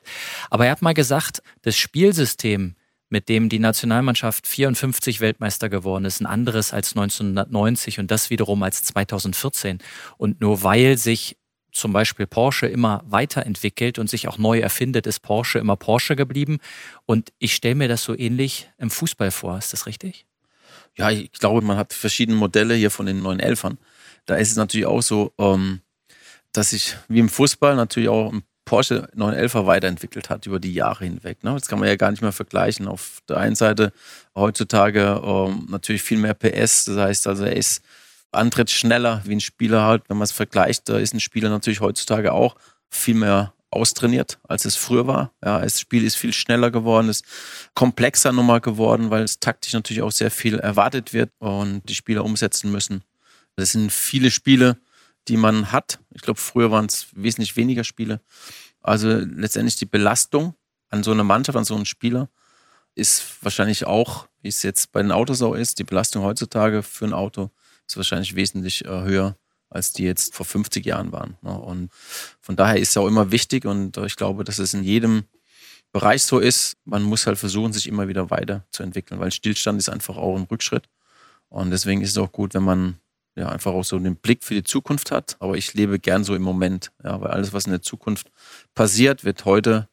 Aber 0.50 0.66
er 0.66 0.72
hat 0.72 0.82
mal 0.82 0.94
gesagt, 0.94 1.42
das 1.62 1.76
Spielsystem, 1.76 2.76
mit 3.08 3.28
dem 3.28 3.48
die 3.48 3.58
Nationalmannschaft 3.58 4.46
54 4.46 5.20
Weltmeister 5.20 5.68
geworden 5.68 6.04
ist, 6.04 6.20
ein 6.20 6.26
anderes 6.26 6.72
als 6.72 6.90
1990 6.96 7.98
und 7.98 8.10
das 8.10 8.30
wiederum 8.30 8.62
als 8.62 8.84
2014. 8.84 9.78
Und 10.16 10.40
nur 10.40 10.62
weil 10.62 10.98
sich 10.98 11.36
zum 11.76 11.92
Beispiel 11.92 12.26
Porsche 12.26 12.66
immer 12.66 13.02
weiterentwickelt 13.06 13.98
und 13.98 14.08
sich 14.08 14.28
auch 14.28 14.38
neu 14.38 14.58
erfindet, 14.58 15.06
ist 15.06 15.20
Porsche 15.20 15.58
immer 15.58 15.76
Porsche 15.76 16.16
geblieben. 16.16 16.58
Und 17.04 17.32
ich 17.38 17.54
stelle 17.54 17.74
mir 17.74 17.88
das 17.88 18.02
so 18.02 18.16
ähnlich 18.16 18.70
im 18.78 18.90
Fußball 18.90 19.30
vor. 19.30 19.58
Ist 19.58 19.72
das 19.72 19.86
richtig? 19.86 20.26
Ja, 20.96 21.10
ich 21.10 21.32
glaube, 21.32 21.60
man 21.60 21.76
hat 21.76 21.92
verschiedene 21.92 22.38
Modelle 22.38 22.74
hier 22.74 22.90
von 22.90 23.06
den 23.06 23.22
neuen 23.22 23.40
Elfern. 23.40 23.78
Da 24.24 24.36
ist 24.36 24.50
es 24.50 24.56
natürlich 24.56 24.86
auch 24.86 25.02
so, 25.02 25.32
ähm, 25.38 25.80
dass 26.52 26.70
sich 26.70 26.96
wie 27.08 27.20
im 27.20 27.28
Fußball 27.28 27.76
natürlich 27.76 28.08
auch 28.08 28.32
ein 28.32 28.42
Porsche 28.64 29.08
911er 29.14 29.66
weiterentwickelt 29.66 30.28
hat 30.28 30.46
über 30.46 30.58
die 30.58 30.74
Jahre 30.74 31.04
hinweg. 31.04 31.44
Ne? 31.44 31.52
Das 31.52 31.68
kann 31.68 31.78
man 31.78 31.88
ja 31.88 31.96
gar 31.96 32.10
nicht 32.10 32.22
mehr 32.22 32.32
vergleichen. 32.32 32.88
Auf 32.88 33.20
der 33.28 33.36
einen 33.36 33.54
Seite 33.54 33.92
heutzutage 34.34 35.22
ähm, 35.24 35.66
natürlich 35.70 36.02
viel 36.02 36.18
mehr 36.18 36.34
PS, 36.34 36.86
das 36.86 36.96
heißt 36.96 37.26
also, 37.28 37.44
er 37.44 37.56
ist 37.56 37.82
Antritt 38.36 38.70
schneller 38.70 39.22
wie 39.24 39.34
ein 39.34 39.40
Spieler 39.40 39.82
halt. 39.82 40.04
Wenn 40.08 40.16
man 40.16 40.24
es 40.24 40.32
vergleicht, 40.32 40.88
da 40.88 40.98
ist 40.98 41.14
ein 41.14 41.20
Spieler 41.20 41.48
natürlich 41.48 41.80
heutzutage 41.80 42.32
auch 42.32 42.56
viel 42.88 43.14
mehr 43.14 43.52
austrainiert, 43.70 44.38
als 44.48 44.64
es 44.64 44.76
früher 44.76 45.06
war. 45.06 45.32
Ja, 45.44 45.60
das 45.60 45.80
Spiel 45.80 46.04
ist 46.04 46.16
viel 46.16 46.32
schneller 46.32 46.70
geworden, 46.70 47.08
ist 47.08 47.24
komplexer 47.74 48.32
nochmal 48.32 48.60
geworden, 48.60 49.10
weil 49.10 49.22
es 49.22 49.40
taktisch 49.40 49.72
natürlich 49.72 50.02
auch 50.02 50.12
sehr 50.12 50.30
viel 50.30 50.58
erwartet 50.58 51.12
wird 51.12 51.30
und 51.38 51.82
die 51.88 51.94
Spieler 51.94 52.24
umsetzen 52.24 52.70
müssen. 52.70 53.02
Das 53.56 53.72
sind 53.72 53.92
viele 53.92 54.30
Spiele, 54.30 54.78
die 55.28 55.36
man 55.36 55.72
hat. 55.72 55.98
Ich 56.14 56.22
glaube, 56.22 56.40
früher 56.40 56.70
waren 56.70 56.86
es 56.86 57.08
wesentlich 57.12 57.56
weniger 57.56 57.84
Spiele. 57.84 58.20
Also 58.80 59.08
letztendlich 59.08 59.76
die 59.76 59.86
Belastung 59.86 60.54
an 60.90 61.02
so 61.02 61.10
einer 61.10 61.24
Mannschaft, 61.24 61.58
an 61.58 61.64
so 61.64 61.74
einem 61.74 61.84
Spieler 61.84 62.28
ist 62.94 63.42
wahrscheinlich 63.42 63.86
auch, 63.86 64.26
wie 64.40 64.48
es 64.48 64.62
jetzt 64.62 64.92
bei 64.92 65.02
den 65.02 65.12
Autos 65.12 65.42
auch 65.42 65.54
ist, 65.54 65.78
die 65.78 65.84
Belastung 65.84 66.22
heutzutage 66.22 66.82
für 66.82 67.04
ein 67.04 67.12
Auto 67.12 67.50
ist 67.86 67.96
wahrscheinlich 67.96 68.34
wesentlich 68.34 68.84
äh, 68.84 68.88
höher, 68.88 69.36
als 69.70 69.92
die 69.92 70.04
jetzt 70.04 70.34
vor 70.34 70.46
50 70.46 70.84
Jahren 70.84 71.12
waren. 71.12 71.36
Ne? 71.42 71.56
Und 71.56 71.90
von 72.40 72.56
daher 72.56 72.78
ist 72.78 72.90
es 72.90 72.96
auch 72.96 73.06
immer 73.06 73.30
wichtig 73.30 73.64
und 73.64 73.96
äh, 73.96 74.06
ich 74.06 74.16
glaube, 74.16 74.44
dass 74.44 74.58
es 74.58 74.74
in 74.74 74.82
jedem 74.82 75.24
Bereich 75.92 76.24
so 76.24 76.38
ist. 76.38 76.76
Man 76.84 77.02
muss 77.02 77.26
halt 77.26 77.38
versuchen, 77.38 77.72
sich 77.72 77.86
immer 77.86 78.08
wieder 78.08 78.30
weiterzuentwickeln, 78.30 79.20
weil 79.20 79.30
Stillstand 79.30 79.78
ist 79.78 79.88
einfach 79.88 80.16
auch 80.16 80.36
ein 80.36 80.44
Rückschritt. 80.44 80.88
Und 81.48 81.70
deswegen 81.70 82.02
ist 82.02 82.10
es 82.10 82.18
auch 82.18 82.32
gut, 82.32 82.54
wenn 82.54 82.64
man 82.64 82.98
ja 83.36 83.48
einfach 83.48 83.72
auch 83.72 83.84
so 83.84 83.98
den 83.98 84.16
Blick 84.16 84.44
für 84.44 84.54
die 84.54 84.64
Zukunft 84.64 85.10
hat. 85.10 85.36
Aber 85.38 85.56
ich 85.56 85.74
lebe 85.74 85.98
gern 85.98 86.24
so 86.24 86.34
im 86.34 86.42
Moment, 86.42 86.92
ja, 87.04 87.20
weil 87.20 87.30
alles, 87.30 87.52
was 87.52 87.66
in 87.66 87.70
der 87.70 87.82
Zukunft 87.82 88.30
passiert, 88.74 89.24
wird 89.24 89.44
heute 89.44 89.88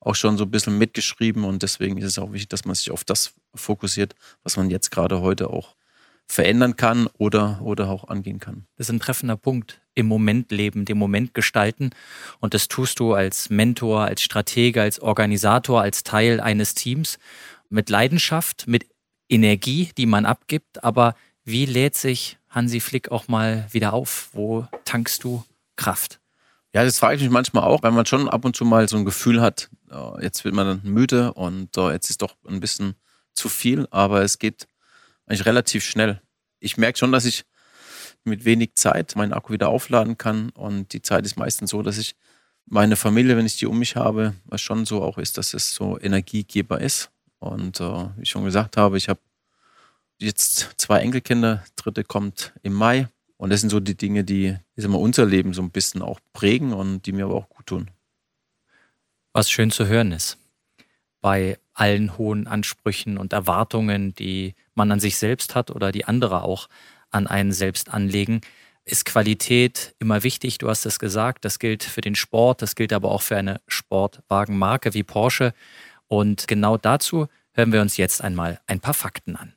auch 0.00 0.14
schon 0.14 0.36
so 0.36 0.44
ein 0.44 0.50
bisschen 0.50 0.78
mitgeschrieben 0.78 1.44
und 1.44 1.62
deswegen 1.62 1.98
ist 1.98 2.04
es 2.04 2.18
auch 2.18 2.32
wichtig, 2.32 2.48
dass 2.48 2.64
man 2.64 2.74
sich 2.74 2.90
auf 2.90 3.04
das 3.04 3.34
fokussiert, 3.54 4.14
was 4.42 4.56
man 4.56 4.70
jetzt 4.70 4.90
gerade 4.90 5.20
heute 5.20 5.50
auch 5.50 5.74
verändern 6.30 6.76
kann 6.76 7.08
oder, 7.18 7.60
oder 7.62 7.88
auch 7.88 8.08
angehen 8.08 8.38
kann. 8.38 8.66
Das 8.76 8.88
ist 8.88 8.94
ein 8.94 9.00
treffender 9.00 9.36
Punkt. 9.36 9.80
Im 9.94 10.06
Moment 10.06 10.52
leben, 10.52 10.84
den 10.84 10.98
Moment 10.98 11.34
gestalten. 11.34 11.90
Und 12.38 12.54
das 12.54 12.68
tust 12.68 13.00
du 13.00 13.14
als 13.14 13.50
Mentor, 13.50 14.02
als 14.02 14.22
Stratege, 14.22 14.82
als 14.82 15.00
Organisator, 15.00 15.80
als 15.80 16.04
Teil 16.04 16.40
eines 16.40 16.74
Teams 16.74 17.18
mit 17.68 17.90
Leidenschaft, 17.90 18.68
mit 18.68 18.86
Energie, 19.28 19.90
die 19.96 20.06
man 20.06 20.26
abgibt. 20.26 20.84
Aber 20.84 21.16
wie 21.44 21.66
lädt 21.66 21.96
sich 21.96 22.38
Hansi 22.48 22.80
Flick 22.80 23.10
auch 23.10 23.26
mal 23.26 23.66
wieder 23.70 23.92
auf? 23.92 24.28
Wo 24.32 24.68
tankst 24.84 25.24
du 25.24 25.42
Kraft? 25.76 26.20
Ja, 26.74 26.84
das 26.84 26.98
frage 26.98 27.16
ich 27.16 27.22
mich 27.22 27.30
manchmal 27.30 27.64
auch, 27.64 27.82
weil 27.82 27.92
man 27.92 28.06
schon 28.06 28.28
ab 28.28 28.44
und 28.44 28.54
zu 28.54 28.64
mal 28.64 28.88
so 28.88 28.98
ein 28.98 29.06
Gefühl 29.06 29.40
hat, 29.40 29.70
jetzt 30.20 30.44
wird 30.44 30.54
man 30.54 30.66
dann 30.66 30.92
müde 30.92 31.32
und 31.32 31.74
jetzt 31.76 32.10
ist 32.10 32.20
doch 32.20 32.36
ein 32.46 32.60
bisschen 32.60 32.94
zu 33.32 33.48
viel, 33.48 33.88
aber 33.90 34.22
es 34.22 34.38
geht 34.38 34.67
eigentlich 35.28 35.46
relativ 35.46 35.84
schnell. 35.84 36.20
Ich 36.60 36.76
merke 36.76 36.98
schon, 36.98 37.12
dass 37.12 37.24
ich 37.24 37.44
mit 38.24 38.44
wenig 38.44 38.74
Zeit 38.74 39.14
meinen 39.16 39.32
Akku 39.32 39.52
wieder 39.52 39.68
aufladen 39.68 40.18
kann 40.18 40.50
und 40.50 40.92
die 40.92 41.02
Zeit 41.02 41.24
ist 41.24 41.36
meistens 41.36 41.70
so, 41.70 41.82
dass 41.82 41.98
ich 41.98 42.16
meine 42.66 42.96
Familie, 42.96 43.36
wenn 43.36 43.46
ich 43.46 43.56
die 43.56 43.66
um 43.66 43.78
mich 43.78 43.96
habe, 43.96 44.34
was 44.44 44.60
schon 44.60 44.84
so 44.84 45.02
auch 45.02 45.18
ist, 45.18 45.38
dass 45.38 45.54
es 45.54 45.74
so 45.74 45.98
Energiegeber 45.98 46.80
ist. 46.80 47.10
Und 47.38 47.80
äh, 47.80 47.84
wie 48.16 48.22
ich 48.22 48.30
schon 48.30 48.44
gesagt 48.44 48.76
habe, 48.76 48.98
ich 48.98 49.08
habe 49.08 49.20
jetzt 50.18 50.74
zwei 50.76 51.00
Enkelkinder, 51.00 51.64
dritte 51.76 52.04
kommt 52.04 52.52
im 52.62 52.74
Mai. 52.74 53.08
Und 53.36 53.50
das 53.50 53.60
sind 53.60 53.70
so 53.70 53.80
die 53.80 53.96
Dinge, 53.96 54.24
die 54.24 54.56
ich 54.74 54.84
sag 54.84 54.92
unser 54.92 55.24
Leben 55.24 55.54
so 55.54 55.62
ein 55.62 55.70
bisschen 55.70 56.02
auch 56.02 56.20
prägen 56.32 56.72
und 56.72 57.06
die 57.06 57.12
mir 57.12 57.24
aber 57.24 57.36
auch 57.36 57.48
gut 57.48 57.66
tun. 57.66 57.90
Was 59.32 59.50
schön 59.50 59.70
zu 59.70 59.86
hören 59.86 60.12
ist. 60.12 60.38
Bei 61.20 61.58
allen 61.78 62.18
hohen 62.18 62.46
Ansprüchen 62.48 63.18
und 63.18 63.32
Erwartungen, 63.32 64.14
die 64.14 64.54
man 64.74 64.90
an 64.90 65.00
sich 65.00 65.16
selbst 65.16 65.54
hat 65.54 65.70
oder 65.70 65.92
die 65.92 66.04
andere 66.04 66.42
auch 66.42 66.68
an 67.10 67.26
einen 67.26 67.52
selbst 67.52 67.92
anlegen, 67.94 68.40
ist 68.84 69.04
Qualität 69.04 69.94
immer 69.98 70.24
wichtig. 70.24 70.58
Du 70.58 70.68
hast 70.68 70.86
es 70.86 70.98
gesagt, 70.98 71.44
das 71.44 71.58
gilt 71.58 71.84
für 71.84 72.00
den 72.00 72.16
Sport, 72.16 72.62
das 72.62 72.74
gilt 72.74 72.92
aber 72.92 73.12
auch 73.12 73.22
für 73.22 73.36
eine 73.36 73.60
Sportwagenmarke 73.68 74.94
wie 74.94 75.04
Porsche. 75.04 75.54
Und 76.08 76.48
genau 76.48 76.76
dazu 76.76 77.28
hören 77.52 77.72
wir 77.72 77.80
uns 77.80 77.96
jetzt 77.96 78.24
einmal 78.24 78.60
ein 78.66 78.80
paar 78.80 78.94
Fakten 78.94 79.36
an. 79.36 79.52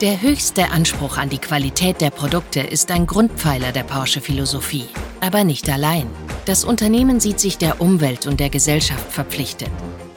Der 0.00 0.22
höchste 0.22 0.70
Anspruch 0.70 1.18
an 1.18 1.28
die 1.28 1.36
Qualität 1.36 2.00
der 2.00 2.08
Produkte 2.08 2.60
ist 2.60 2.90
ein 2.90 3.06
Grundpfeiler 3.06 3.70
der 3.70 3.82
Porsche-Philosophie. 3.82 4.86
Aber 5.20 5.44
nicht 5.44 5.68
allein. 5.68 6.06
Das 6.46 6.64
Unternehmen 6.64 7.20
sieht 7.20 7.38
sich 7.38 7.58
der 7.58 7.82
Umwelt 7.82 8.26
und 8.26 8.40
der 8.40 8.48
Gesellschaft 8.48 9.12
verpflichtet. 9.12 9.68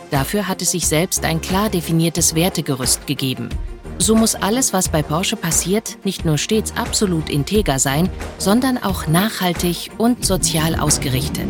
Dafür 0.09 0.47
hat 0.47 0.61
es 0.61 0.71
sich 0.71 0.87
selbst 0.87 1.25
ein 1.25 1.41
klar 1.41 1.69
definiertes 1.69 2.33
Wertegerüst 2.33 3.07
gegeben. 3.07 3.49
So 3.97 4.15
muss 4.15 4.35
alles, 4.35 4.71
was 4.71 4.87
bei 4.87 5.03
Porsche 5.03 5.35
passiert, 5.35 5.97
nicht 6.05 6.23
nur 6.23 6.37
stets 6.37 6.73
absolut 6.77 7.29
integer 7.29 7.77
sein, 7.77 8.09
sondern 8.37 8.77
auch 8.81 9.07
nachhaltig 9.07 9.91
und 9.97 10.25
sozial 10.25 10.79
ausgerichtet. 10.79 11.49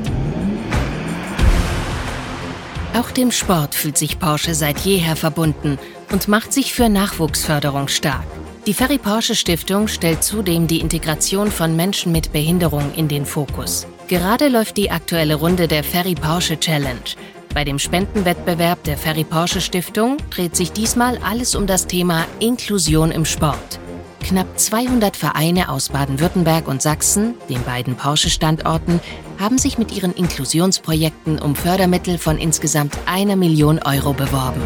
Auch 2.96 3.12
dem 3.12 3.32
Sport 3.32 3.76
fühlt 3.76 3.98
sich 3.98 4.18
Porsche 4.18 4.56
seit 4.56 4.80
jeher 4.80 5.16
verbunden 5.16 5.78
und 6.14 6.28
macht 6.28 6.54
sich 6.54 6.74
für 6.74 6.88
Nachwuchsförderung 6.90 7.90
stark. 7.90 8.24
Die 8.68 8.74
Ferry 8.74 9.00
Porsche 9.00 9.36
Stiftung 9.36 9.90
stellt 9.90 10.24
zudem 10.24 10.68
die 10.68 10.80
Integration 10.80 11.52
von 11.52 11.76
Menschen 11.76 12.14
mit 12.14 12.32
Behinderung 12.32 12.94
in 12.96 13.10
den 13.10 13.26
Fokus. 13.26 13.88
Gerade 14.08 14.48
läuft 14.48 14.78
die 14.78 14.92
aktuelle 14.92 15.36
Runde 15.36 15.68
der 15.68 15.84
Ferry 15.84 16.14
Porsche 16.16 16.58
Challenge. 16.58 17.18
Bei 17.54 17.64
dem 17.64 17.80
Spendenwettbewerb 17.80 18.84
der 18.84 18.98
Ferry 18.98 19.24
Porsche 19.24 19.60
Stiftung 19.60 20.18
dreht 20.30 20.56
sich 20.56 20.72
diesmal 20.72 21.18
alles 21.18 21.56
um 21.56 21.68
das 21.68 21.88
Thema 21.88 22.26
Inklusion 22.40 23.12
im 23.12 23.26
Sport. 23.26 23.80
Knapp 24.22 24.48
200 24.58 25.18
Vereine 25.18 25.70
aus 25.70 25.90
Baden-Württemberg 25.90 26.68
und 26.68 26.82
Sachsen, 26.82 27.34
den 27.50 27.62
beiden 27.64 27.96
Porsche-Standorten, 27.96 29.02
haben 29.40 29.58
sich 29.58 29.78
mit 29.78 29.96
ihren 29.96 30.14
Inklusionsprojekten 30.14 31.40
um 31.40 31.56
Fördermittel 31.56 32.18
von 32.18 32.38
insgesamt 32.38 32.98
einer 33.06 33.36
Million 33.36 33.80
Euro 33.80 34.14
beworben. 34.14 34.62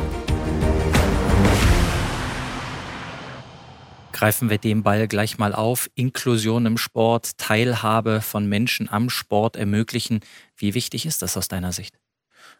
Greifen 4.18 4.50
wir 4.50 4.58
den 4.58 4.82
Ball 4.82 5.08
gleich 5.08 5.38
mal 5.38 5.54
auf. 5.54 5.92
Inklusion 5.94 6.66
im 6.66 6.80
Sport, 6.80 7.38
Teilhabe 7.38 8.22
von 8.22 8.50
Menschen 8.50 8.90
am 8.90 9.12
Sport 9.12 9.56
ermöglichen. 9.56 10.22
Wie 10.56 10.74
wichtig 10.74 11.06
ist 11.06 11.22
das 11.22 11.38
aus 11.38 11.50
deiner 11.50 11.72
Sicht? 11.72 12.00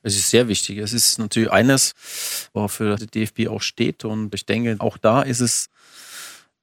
Es 0.04 0.16
ist 0.16 0.30
sehr 0.30 0.50
wichtig. 0.50 0.78
Es 0.78 0.94
ist 0.94 1.18
natürlich 1.18 1.52
eines, 1.52 1.96
wofür 2.54 2.98
der 2.98 3.08
DFB 3.08 3.48
auch 3.48 3.64
steht. 3.64 4.06
Und 4.06 4.36
ich 4.36 4.46
denke, 4.46 4.76
auch 4.78 5.00
da 5.00 5.24
ist 5.24 5.40
es 5.40 5.72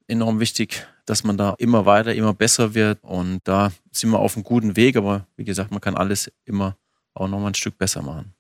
enorm 0.07 0.39
wichtig, 0.39 0.87
dass 1.07 1.25
man 1.25 1.37
da 1.37 1.57
immer 1.59 1.87
weiter, 1.87 2.15
immer 2.15 2.33
besser 2.33 2.75
wird. 2.75 3.03
Und 3.03 3.41
da 3.43 3.73
sind 3.91 4.11
wir 4.11 4.21
auf 4.21 4.37
einem 4.37 4.45
guten 4.45 4.77
Weg. 4.77 4.95
Aber 4.95 5.27
wie 5.37 5.45
gesagt, 5.45 5.73
man 5.73 5.81
kann 5.81 5.97
alles 5.97 6.31
immer 6.45 6.77
auch 7.15 7.27
nochmal 7.27 7.51
ein 7.51 7.55
Stück 7.55 7.79
besser 7.79 8.03
machen. 8.03 8.33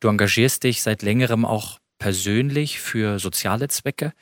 Du 0.00 0.08
engagierst 0.08 0.64
dich 0.64 0.82
seit 0.82 1.02
längerem 1.02 1.44
auch 1.44 1.78
persönlich 1.98 2.80
für 2.80 3.20
soziale 3.20 3.68
Zwecke. 3.68 4.12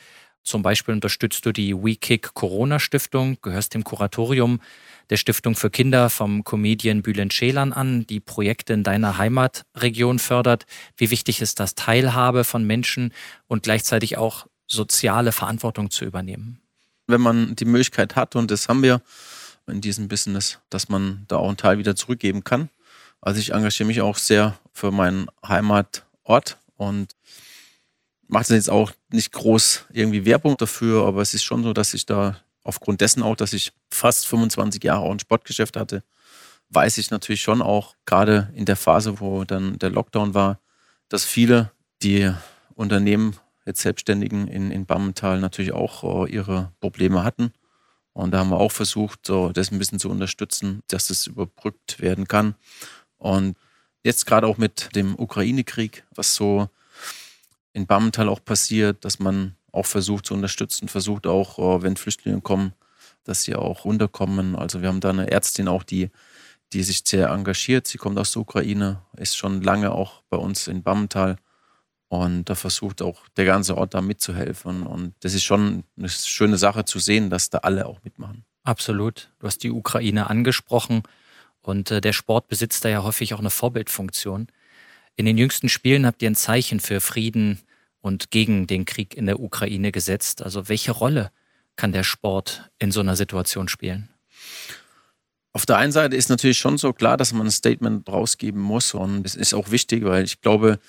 Zum 0.44 0.62
Beispiel 0.62 0.94
unterstützt 0.94 1.46
du 1.46 1.52
die 1.52 1.74
WeKick 1.74 2.34
Corona 2.34 2.78
Stiftung, 2.78 3.38
gehörst 3.40 3.72
dem 3.72 3.82
Kuratorium 3.82 4.60
der 5.10 5.16
Stiftung 5.16 5.56
für 5.56 5.70
Kinder 5.70 6.10
vom 6.10 6.44
Comedian 6.44 7.02
Bülent 7.02 7.32
Schelan 7.32 7.72
an, 7.72 8.06
die 8.06 8.20
Projekte 8.20 8.74
in 8.74 8.84
deiner 8.84 9.16
Heimatregion 9.16 10.18
fördert. 10.18 10.66
Wie 10.96 11.10
wichtig 11.10 11.40
ist 11.40 11.60
das, 11.60 11.74
Teilhabe 11.74 12.44
von 12.44 12.64
Menschen 12.64 13.12
und 13.46 13.62
gleichzeitig 13.62 14.18
auch 14.18 14.46
soziale 14.66 15.32
Verantwortung 15.32 15.90
zu 15.90 16.04
übernehmen? 16.04 16.60
Wenn 17.06 17.22
man 17.22 17.56
die 17.56 17.64
Möglichkeit 17.64 18.14
hat, 18.14 18.36
und 18.36 18.50
das 18.50 18.68
haben 18.68 18.82
wir 18.82 19.02
in 19.66 19.80
diesem 19.80 20.08
Business, 20.08 20.58
dass 20.68 20.90
man 20.90 21.24
da 21.28 21.36
auch 21.36 21.48
einen 21.48 21.56
Teil 21.56 21.78
wieder 21.78 21.96
zurückgeben 21.96 22.44
kann. 22.44 22.68
Also 23.22 23.40
ich 23.40 23.52
engagiere 23.52 23.86
mich 23.86 24.02
auch 24.02 24.18
sehr 24.18 24.58
für 24.72 24.90
meinen 24.90 25.26
Heimatort 25.46 26.58
und 26.76 27.14
mache 28.34 28.52
jetzt 28.52 28.68
auch 28.68 28.90
nicht 29.10 29.30
groß 29.30 29.86
irgendwie 29.92 30.24
Werbung 30.24 30.56
dafür, 30.56 31.06
aber 31.06 31.22
es 31.22 31.34
ist 31.34 31.44
schon 31.44 31.62
so, 31.62 31.72
dass 31.72 31.94
ich 31.94 32.04
da 32.04 32.36
aufgrund 32.64 33.00
dessen 33.00 33.22
auch, 33.22 33.36
dass 33.36 33.52
ich 33.52 33.72
fast 33.92 34.26
25 34.26 34.82
Jahre 34.82 35.02
auch 35.02 35.12
ein 35.12 35.20
Sportgeschäft 35.20 35.76
hatte, 35.76 36.02
weiß 36.70 36.98
ich 36.98 37.12
natürlich 37.12 37.42
schon 37.42 37.62
auch, 37.62 37.94
gerade 38.06 38.52
in 38.56 38.64
der 38.64 38.74
Phase, 38.74 39.20
wo 39.20 39.44
dann 39.44 39.78
der 39.78 39.90
Lockdown 39.90 40.34
war, 40.34 40.58
dass 41.08 41.24
viele, 41.24 41.70
die 42.02 42.28
Unternehmen, 42.74 43.36
jetzt 43.66 43.82
Selbstständigen 43.82 44.48
in, 44.48 44.72
in 44.72 44.84
Bammental 44.84 45.38
natürlich 45.38 45.72
auch 45.72 46.26
äh, 46.26 46.32
ihre 46.32 46.72
Probleme 46.80 47.22
hatten. 47.22 47.52
Und 48.14 48.32
da 48.32 48.38
haben 48.38 48.50
wir 48.50 48.58
auch 48.58 48.72
versucht, 48.72 49.20
so 49.24 49.50
das 49.50 49.70
ein 49.70 49.78
bisschen 49.78 50.00
zu 50.00 50.10
unterstützen, 50.10 50.82
dass 50.88 51.06
das 51.06 51.28
überbrückt 51.28 52.00
werden 52.00 52.26
kann. 52.26 52.56
Und 53.16 53.56
jetzt 54.02 54.26
gerade 54.26 54.48
auch 54.48 54.58
mit 54.58 54.96
dem 54.96 55.16
Ukraine-Krieg, 55.16 56.04
was 56.16 56.34
so 56.34 56.68
in 57.74 57.86
Bammental 57.86 58.30
auch 58.30 58.42
passiert, 58.42 59.04
dass 59.04 59.18
man 59.18 59.56
auch 59.72 59.84
versucht 59.84 60.24
zu 60.26 60.34
unterstützen, 60.34 60.88
versucht 60.88 61.26
auch, 61.26 61.58
äh, 61.58 61.82
wenn 61.82 61.96
Flüchtlinge 61.96 62.40
kommen, 62.40 62.72
dass 63.24 63.42
sie 63.42 63.54
auch 63.54 63.84
runterkommen. 63.84 64.56
Also 64.56 64.80
wir 64.80 64.88
haben 64.88 65.00
da 65.00 65.10
eine 65.10 65.30
Ärztin 65.30 65.68
auch, 65.68 65.82
die, 65.82 66.10
die 66.72 66.82
sich 66.82 67.02
sehr 67.04 67.28
engagiert. 67.28 67.86
Sie 67.86 67.98
kommt 67.98 68.18
aus 68.18 68.32
der 68.32 68.42
Ukraine, 68.42 69.02
ist 69.16 69.36
schon 69.36 69.60
lange 69.60 69.92
auch 69.92 70.22
bei 70.30 70.36
uns 70.38 70.68
in 70.68 70.82
Bammental 70.82 71.36
und 72.08 72.44
da 72.44 72.54
versucht 72.54 73.02
auch 73.02 73.28
der 73.36 73.44
ganze 73.44 73.76
Ort 73.76 73.94
da 73.94 74.00
mitzuhelfen. 74.00 74.84
Und 74.84 75.14
das 75.20 75.34
ist 75.34 75.42
schon 75.42 75.82
eine 75.98 76.08
schöne 76.08 76.56
Sache 76.56 76.84
zu 76.84 77.00
sehen, 77.00 77.28
dass 77.28 77.50
da 77.50 77.58
alle 77.58 77.86
auch 77.86 78.02
mitmachen. 78.04 78.44
Absolut. 78.62 79.30
Du 79.40 79.46
hast 79.46 79.64
die 79.64 79.70
Ukraine 79.70 80.30
angesprochen 80.30 81.02
und 81.60 81.90
äh, 81.90 82.00
der 82.00 82.12
Sport 82.12 82.46
besitzt 82.48 82.84
da 82.84 82.88
ja 82.88 83.02
häufig 83.02 83.34
auch 83.34 83.40
eine 83.40 83.50
Vorbildfunktion. 83.50 84.46
In 85.16 85.26
den 85.26 85.38
jüngsten 85.38 85.68
Spielen 85.68 86.06
habt 86.06 86.22
ihr 86.22 86.30
ein 86.30 86.34
Zeichen 86.34 86.80
für 86.80 87.00
Frieden 87.00 87.60
und 88.00 88.30
gegen 88.30 88.66
den 88.66 88.84
Krieg 88.84 89.16
in 89.16 89.26
der 89.26 89.40
Ukraine 89.40 89.92
gesetzt. 89.92 90.42
Also 90.42 90.68
welche 90.68 90.92
Rolle 90.92 91.30
kann 91.76 91.92
der 91.92 92.04
Sport 92.04 92.70
in 92.78 92.90
so 92.90 93.00
einer 93.00 93.16
Situation 93.16 93.68
spielen? 93.68 94.08
Auf 95.52 95.66
der 95.66 95.76
einen 95.76 95.92
Seite 95.92 96.16
ist 96.16 96.30
natürlich 96.30 96.58
schon 96.58 96.78
so 96.78 96.92
klar, 96.92 97.16
dass 97.16 97.32
man 97.32 97.46
ein 97.46 97.52
Statement 97.52 98.08
rausgeben 98.08 98.60
muss 98.60 98.92
und 98.92 99.24
es 99.24 99.36
ist 99.36 99.54
auch 99.54 99.70
wichtig, 99.70 100.04
weil 100.04 100.24
ich 100.24 100.40
glaube, 100.40 100.80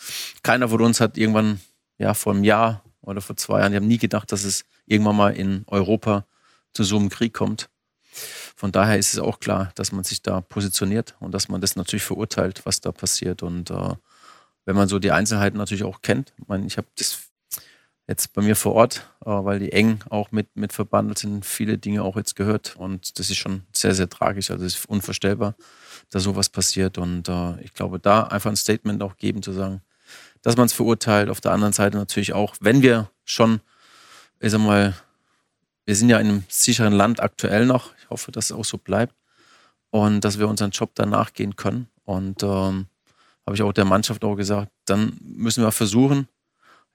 keiner 0.41 0.69
von 0.69 0.81
uns 0.81 0.99
hat 0.99 1.19
irgendwann, 1.19 1.61
ja, 1.99 2.15
vor 2.15 2.33
einem 2.33 2.43
Jahr 2.43 2.83
oder 3.01 3.21
vor 3.21 3.37
zwei 3.37 3.59
Jahren, 3.59 3.73
die 3.73 3.77
haben 3.77 3.87
nie 3.87 3.99
gedacht, 3.99 4.31
dass 4.31 4.43
es 4.43 4.65
irgendwann 4.87 5.17
mal 5.17 5.35
in 5.35 5.65
Europa 5.67 6.25
zu 6.73 6.83
so 6.83 6.97
einem 6.97 7.09
Krieg 7.09 7.33
kommt. 7.33 7.69
Von 8.55 8.71
daher 8.71 8.97
ist 8.97 9.13
es 9.13 9.19
auch 9.19 9.39
klar, 9.39 9.71
dass 9.75 9.91
man 9.91 10.03
sich 10.03 10.23
da 10.23 10.41
positioniert 10.41 11.15
und 11.19 11.31
dass 11.31 11.47
man 11.47 11.61
das 11.61 11.75
natürlich 11.75 12.03
verurteilt, 12.03 12.65
was 12.65 12.81
da 12.81 12.91
passiert 12.91 13.43
und 13.43 13.69
äh, 13.69 13.93
wenn 14.65 14.75
man 14.75 14.87
so 14.87 14.99
die 14.99 15.11
Einzelheiten 15.11 15.57
natürlich 15.57 15.83
auch 15.83 16.01
kennt. 16.01 16.33
Ich 16.37 16.47
meine, 16.47 16.65
ich 16.65 16.77
habe 16.77 16.87
das 16.97 17.29
jetzt 18.07 18.33
bei 18.33 18.41
mir 18.41 18.55
vor 18.55 18.73
Ort, 18.73 19.09
äh, 19.25 19.29
weil 19.29 19.59
die 19.59 19.71
eng 19.71 19.99
auch 20.09 20.31
mit, 20.31 20.55
mit 20.55 20.73
verbandelt 20.73 21.19
sind, 21.19 21.45
viele 21.45 21.77
Dinge 21.77 22.03
auch 22.03 22.17
jetzt 22.17 22.35
gehört. 22.35 22.75
Und 22.75 23.17
das 23.19 23.29
ist 23.29 23.37
schon 23.37 23.63
sehr, 23.73 23.95
sehr 23.95 24.09
tragisch. 24.09 24.51
Also 24.51 24.65
es 24.65 24.75
ist 24.75 24.89
unvorstellbar, 24.89 25.55
dass 26.11 26.23
sowas 26.23 26.49
passiert. 26.49 26.97
Und 26.97 27.29
äh, 27.29 27.61
ich 27.61 27.73
glaube, 27.73 27.99
da 27.99 28.23
einfach 28.23 28.49
ein 28.49 28.55
Statement 28.55 29.01
auch 29.01 29.17
geben, 29.17 29.41
zu 29.41 29.53
sagen, 29.53 29.81
dass 30.41 30.57
man 30.57 30.67
es 30.67 30.73
verurteilt. 30.73 31.29
Auf 31.29 31.41
der 31.41 31.51
anderen 31.51 31.73
Seite 31.73 31.97
natürlich 31.97 32.33
auch, 32.33 32.55
wenn 32.59 32.81
wir 32.81 33.09
schon, 33.23 33.61
ich 34.39 34.51
sag 34.51 34.61
mal, 34.61 34.93
wir 35.85 35.95
sind 35.95 36.09
ja 36.09 36.19
in 36.19 36.27
einem 36.27 36.43
sicheren 36.47 36.93
Land 36.93 37.19
aktuell 37.19 37.65
noch. 37.65 37.91
Ich 37.99 38.09
hoffe, 38.09 38.31
dass 38.31 38.45
es 38.45 38.51
auch 38.51 38.65
so 38.65 38.77
bleibt. 38.77 39.15
Und 39.89 40.21
dass 40.21 40.39
wir 40.39 40.47
unseren 40.47 40.71
Job 40.71 40.91
danach 40.93 41.33
gehen 41.33 41.55
können. 41.55 41.87
Und 42.03 42.43
ähm, 42.43 42.87
habe 43.45 43.55
ich 43.55 43.61
auch 43.61 43.73
der 43.73 43.85
Mannschaft 43.85 44.23
auch 44.23 44.35
gesagt, 44.35 44.71
dann 44.85 45.17
müssen 45.21 45.63
wir 45.63 45.71
versuchen, 45.71 46.27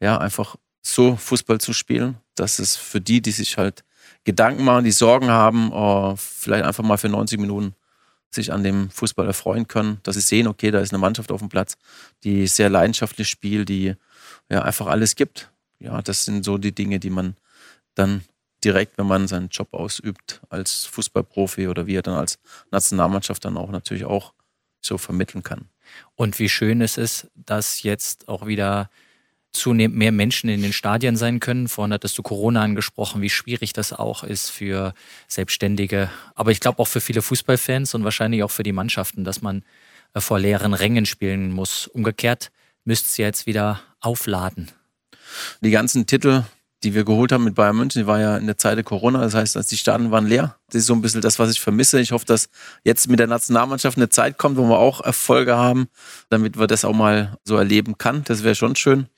ja, 0.00 0.18
einfach 0.18 0.56
so 0.82 1.16
Fußball 1.16 1.60
zu 1.60 1.72
spielen, 1.72 2.16
dass 2.34 2.58
es 2.58 2.76
für 2.76 3.00
die, 3.00 3.20
die 3.20 3.32
sich 3.32 3.58
halt 3.58 3.84
Gedanken 4.24 4.64
machen, 4.64 4.84
die 4.84 4.92
Sorgen 4.92 5.28
haben, 5.28 5.72
uh, 5.72 6.16
vielleicht 6.16 6.64
einfach 6.64 6.82
mal 6.84 6.96
für 6.96 7.08
90 7.08 7.38
Minuten 7.38 7.74
sich 8.30 8.52
an 8.52 8.62
dem 8.62 8.90
Fußball 8.90 9.26
erfreuen 9.26 9.66
können, 9.66 9.98
dass 10.02 10.14
sie 10.14 10.20
sehen, 10.20 10.46
okay, 10.46 10.70
da 10.70 10.80
ist 10.80 10.92
eine 10.92 11.00
Mannschaft 11.00 11.32
auf 11.32 11.40
dem 11.40 11.48
Platz, 11.48 11.76
die 12.22 12.46
sehr 12.46 12.70
leidenschaftlich 12.70 13.28
spielt, 13.28 13.68
die 13.68 13.94
ja 14.48 14.62
einfach 14.62 14.86
alles 14.86 15.16
gibt. 15.16 15.50
Ja, 15.80 16.00
das 16.02 16.24
sind 16.24 16.44
so 16.44 16.58
die 16.58 16.74
Dinge, 16.74 17.00
die 17.00 17.10
man 17.10 17.36
dann 17.94 18.22
direkt, 18.62 18.98
wenn 18.98 19.06
man 19.06 19.26
seinen 19.26 19.48
Job 19.48 19.72
ausübt 19.72 20.42
als 20.48 20.84
Fußballprofi 20.86 21.68
oder 21.68 21.86
wie 21.86 21.96
er 21.96 22.02
dann 22.02 22.14
als 22.14 22.38
Nationalmannschaft 22.70 23.44
dann 23.44 23.56
auch 23.56 23.70
natürlich 23.70 24.04
auch 24.04 24.32
so 24.80 24.98
vermitteln 24.98 25.42
kann. 25.42 25.68
Und 26.14 26.38
wie 26.38 26.48
schön 26.48 26.81
es 26.81 26.96
ist, 26.96 27.29
dass 27.35 27.83
jetzt 27.83 28.29
auch 28.29 28.46
wieder 28.46 28.90
zunehmend 29.53 29.96
mehr 29.96 30.12
Menschen 30.12 30.48
in 30.48 30.62
den 30.62 30.72
Stadien 30.72 31.16
sein 31.16 31.40
können. 31.40 31.68
Vorhin 31.68 31.92
hattest 31.92 32.16
du 32.18 32.22
Corona 32.22 32.62
angesprochen, 32.62 33.20
wie 33.20 33.31
schwierig 33.31 33.72
das 33.72 33.92
auch 33.92 34.22
ist 34.22 34.50
für 34.50 34.94
Selbstständige, 35.29 36.11
aber 36.35 36.53
ich 36.53 36.61
glaube 36.61 36.79
auch 36.79 36.88
für 36.88 37.00
viele 37.00 37.22
Fußballfans 37.22 37.94
und 37.94 38.05
wahrscheinlich 38.05 38.42
auch 38.42 38.50
für 38.50 38.62
die 38.62 38.72
Mannschaften, 38.72 39.24
dass 39.24 39.42
man 39.42 39.64
äh, 40.14 40.20
vor 40.20 40.38
leeren 40.38 40.74
Rängen 40.74 41.07
spielen 41.07 41.53
muss. 41.53 41.87
Umgekehrt 41.88 42.50
müsst 42.85 43.18
ihr 43.18 43.26
jetzt 43.26 43.46
wieder 43.46 43.81
aufladen. 44.00 44.70
Die 45.61 45.70
ganzen 45.70 46.07
Titel, 46.07 46.44
die 46.82 46.94
wir 46.94 47.04
geholt 47.04 47.32
haben 47.32 47.44
mit 47.44 47.54
Bayern 47.54 47.76
München, 47.76 48.02
die 48.02 48.06
war 48.06 48.20
ja 48.20 48.36
in 48.36 48.46
der 48.46 48.56
Zeit 48.56 48.76
der 48.76 48.84
Corona, 48.84 49.20
das 49.20 49.34
heißt, 49.34 49.70
die 49.70 49.76
Staaten 49.76 50.10
waren 50.10 50.26
leer. 50.26 50.56
Das 50.68 50.80
ist 50.80 50.86
so 50.86 50.94
ein 50.94 51.02
bisschen 51.02 51.20
das, 51.20 51.38
was 51.38 51.50
ich 51.50 51.60
vermisse. 51.60 52.00
Ich 52.00 52.12
hoffe, 52.12 52.24
dass 52.24 52.48
jetzt 52.84 53.08
mit 53.08 53.18
der 53.18 53.26
Nationalmannschaft 53.26 53.96
eine 53.96 54.08
Zeit 54.08 54.38
kommt, 54.38 54.56
wo 54.56 54.64
wir 54.68 54.78
auch 54.78 55.00
Erfolge 55.00 55.56
haben, 55.56 55.88
damit 56.30 56.58
wir 56.58 56.66
das 56.66 56.84
auch 56.84 56.94
mal 56.94 57.36
so 57.44 57.56
erleben 57.56 57.98
kann. 57.98 58.24
Das 58.24 58.42
wäre 58.44 58.54
schon 58.54 58.76
schön. 58.76 59.08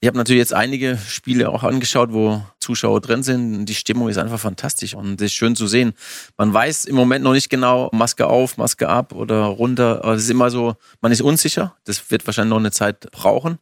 Ich 0.00 0.06
habe 0.06 0.16
natürlich 0.16 0.38
jetzt 0.38 0.54
einige 0.54 0.96
Spiele 0.96 1.48
auch 1.48 1.64
angeschaut, 1.64 2.12
wo 2.12 2.44
Zuschauer 2.60 3.00
drin 3.00 3.24
sind. 3.24 3.66
Die 3.66 3.74
Stimmung 3.74 4.08
ist 4.08 4.18
einfach 4.18 4.38
fantastisch 4.38 4.94
und 4.94 5.20
ist 5.20 5.32
schön 5.32 5.56
zu 5.56 5.66
sehen. 5.66 5.92
Man 6.36 6.52
weiß 6.54 6.84
im 6.84 6.94
Moment 6.94 7.24
noch 7.24 7.32
nicht 7.32 7.50
genau, 7.50 7.90
Maske 7.92 8.28
auf, 8.28 8.58
Maske 8.58 8.88
ab 8.88 9.12
oder 9.12 9.42
runter. 9.44 10.04
Es 10.04 10.22
ist 10.22 10.30
immer 10.30 10.50
so, 10.50 10.76
man 11.00 11.10
ist 11.10 11.20
unsicher. 11.20 11.74
Das 11.84 12.12
wird 12.12 12.24
wahrscheinlich 12.26 12.50
noch 12.50 12.58
eine 12.58 12.70
Zeit 12.70 13.10
brauchen. 13.10 13.58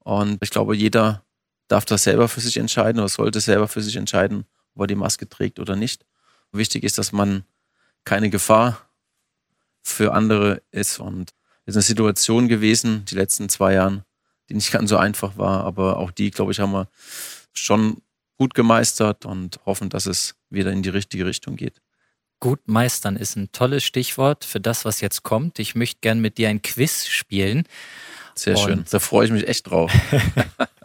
Und 0.00 0.36
ich 0.42 0.50
glaube, 0.50 0.76
jeder 0.76 1.22
darf 1.70 1.84
das 1.84 2.02
selber 2.02 2.28
für 2.28 2.40
sich 2.40 2.56
entscheiden 2.56 2.98
oder 2.98 3.08
sollte 3.08 3.40
selber 3.40 3.68
für 3.68 3.80
sich 3.80 3.96
entscheiden, 3.96 4.44
ob 4.74 4.82
er 4.82 4.86
die 4.88 4.96
Maske 4.96 5.28
trägt 5.28 5.60
oder 5.60 5.76
nicht. 5.76 6.04
Wichtig 6.52 6.82
ist, 6.82 6.98
dass 6.98 7.12
man 7.12 7.44
keine 8.04 8.28
Gefahr 8.28 8.88
für 9.82 10.12
andere 10.12 10.62
ist. 10.72 10.98
Und 10.98 11.30
es 11.64 11.72
ist 11.72 11.76
eine 11.76 11.82
Situation 11.82 12.48
gewesen, 12.48 13.04
die 13.04 13.14
letzten 13.14 13.48
zwei 13.48 13.74
Jahren, 13.74 14.04
die 14.48 14.54
nicht 14.54 14.72
ganz 14.72 14.90
so 14.90 14.96
einfach 14.96 15.38
war, 15.38 15.64
aber 15.64 15.98
auch 15.98 16.10
die, 16.10 16.32
glaube 16.32 16.50
ich, 16.50 16.58
haben 16.58 16.72
wir 16.72 16.88
schon 17.52 18.02
gut 18.36 18.54
gemeistert 18.54 19.24
und 19.24 19.60
hoffen, 19.64 19.90
dass 19.90 20.06
es 20.06 20.34
wieder 20.48 20.72
in 20.72 20.82
die 20.82 20.88
richtige 20.88 21.24
Richtung 21.24 21.54
geht. 21.54 21.80
Gut 22.40 22.66
meistern 22.66 23.16
ist 23.16 23.36
ein 23.36 23.52
tolles 23.52 23.84
Stichwort 23.84 24.44
für 24.44 24.60
das, 24.60 24.84
was 24.84 25.00
jetzt 25.00 25.22
kommt. 25.22 25.58
Ich 25.58 25.74
möchte 25.76 26.00
gern 26.00 26.20
mit 26.20 26.38
dir 26.38 26.48
ein 26.48 26.62
Quiz 26.62 27.06
spielen. 27.06 27.64
Sehr 28.34 28.56
und 28.56 28.64
schön. 28.64 28.84
Da 28.90 28.98
freue 28.98 29.26
ich 29.26 29.32
mich 29.32 29.46
echt 29.46 29.70
drauf. 29.70 29.92